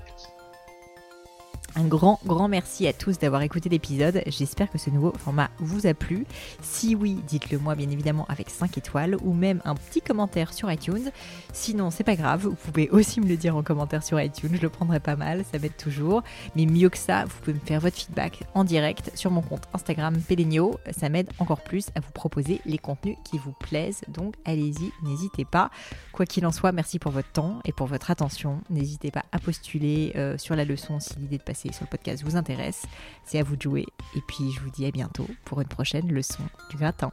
Un 1.75 1.85
grand, 1.85 2.19
grand 2.25 2.49
merci 2.49 2.85
à 2.85 2.91
tous 2.91 3.17
d'avoir 3.17 3.41
écouté 3.43 3.69
l'épisode. 3.69 4.23
J'espère 4.27 4.69
que 4.69 4.77
ce 4.77 4.89
nouveau 4.89 5.13
format 5.17 5.49
vous 5.59 5.87
a 5.87 5.93
plu. 5.93 6.25
Si 6.61 6.95
oui, 6.95 7.19
dites-le 7.27 7.59
moi 7.59 7.75
bien 7.75 7.89
évidemment 7.89 8.25
avec 8.27 8.49
5 8.49 8.77
étoiles 8.77 9.15
ou 9.23 9.33
même 9.33 9.61
un 9.63 9.75
petit 9.75 10.01
commentaire 10.01 10.53
sur 10.53 10.69
iTunes. 10.69 11.11
Sinon, 11.53 11.89
c'est 11.89 12.03
pas 12.03 12.15
grave, 12.15 12.41
vous 12.41 12.55
pouvez 12.55 12.89
aussi 12.89 13.21
me 13.21 13.27
le 13.27 13.37
dire 13.37 13.55
en 13.55 13.63
commentaire 13.63 14.03
sur 14.03 14.19
iTunes, 14.19 14.51
je 14.53 14.61
le 14.61 14.69
prendrai 14.69 14.99
pas 14.99 15.15
mal, 15.15 15.45
ça 15.49 15.59
m'aide 15.59 15.77
toujours. 15.77 16.23
Mais 16.57 16.65
mieux 16.65 16.89
que 16.89 16.97
ça, 16.97 17.23
vous 17.23 17.39
pouvez 17.39 17.53
me 17.53 17.59
faire 17.59 17.79
votre 17.79 17.95
feedback 17.95 18.43
en 18.53 18.65
direct 18.65 19.11
sur 19.15 19.31
mon 19.31 19.41
compte 19.41 19.63
Instagram 19.73 20.19
Pelenio. 20.27 20.77
Ça 20.91 21.07
m'aide 21.07 21.29
encore 21.39 21.61
plus 21.61 21.87
à 21.95 22.01
vous 22.01 22.11
proposer 22.11 22.59
les 22.65 22.79
contenus 22.79 23.15
qui 23.23 23.37
vous 23.37 23.53
plaisent. 23.53 24.01
Donc 24.09 24.35
allez-y, 24.43 24.91
n'hésitez 25.03 25.45
pas. 25.45 25.71
Quoi 26.11 26.25
qu'il 26.25 26.45
en 26.45 26.51
soit, 26.51 26.73
merci 26.73 26.99
pour 26.99 27.13
votre 27.13 27.31
temps 27.31 27.59
et 27.63 27.71
pour 27.71 27.87
votre 27.87 28.11
attention. 28.11 28.59
N'hésitez 28.69 29.09
pas 29.09 29.23
à 29.31 29.39
postuler 29.39 30.11
euh, 30.17 30.37
sur 30.37 30.55
la 30.57 30.65
leçon 30.65 30.99
si 30.99 31.17
l'idée 31.17 31.37
de 31.37 31.43
passer 31.43 31.60
sur 31.69 31.83
le 31.83 31.89
podcast 31.89 32.23
vous 32.23 32.35
intéresse. 32.35 32.85
C'est 33.25 33.39
à 33.39 33.43
vous 33.43 33.55
de 33.55 33.61
jouer. 33.61 33.85
Et 34.15 34.21
puis 34.27 34.51
je 34.51 34.59
vous 34.59 34.69
dis 34.69 34.85
à 34.85 34.91
bientôt 34.91 35.27
pour 35.45 35.61
une 35.61 35.67
prochaine 35.67 36.11
leçon 36.11 36.43
du 36.69 36.77
gratin. 36.77 37.11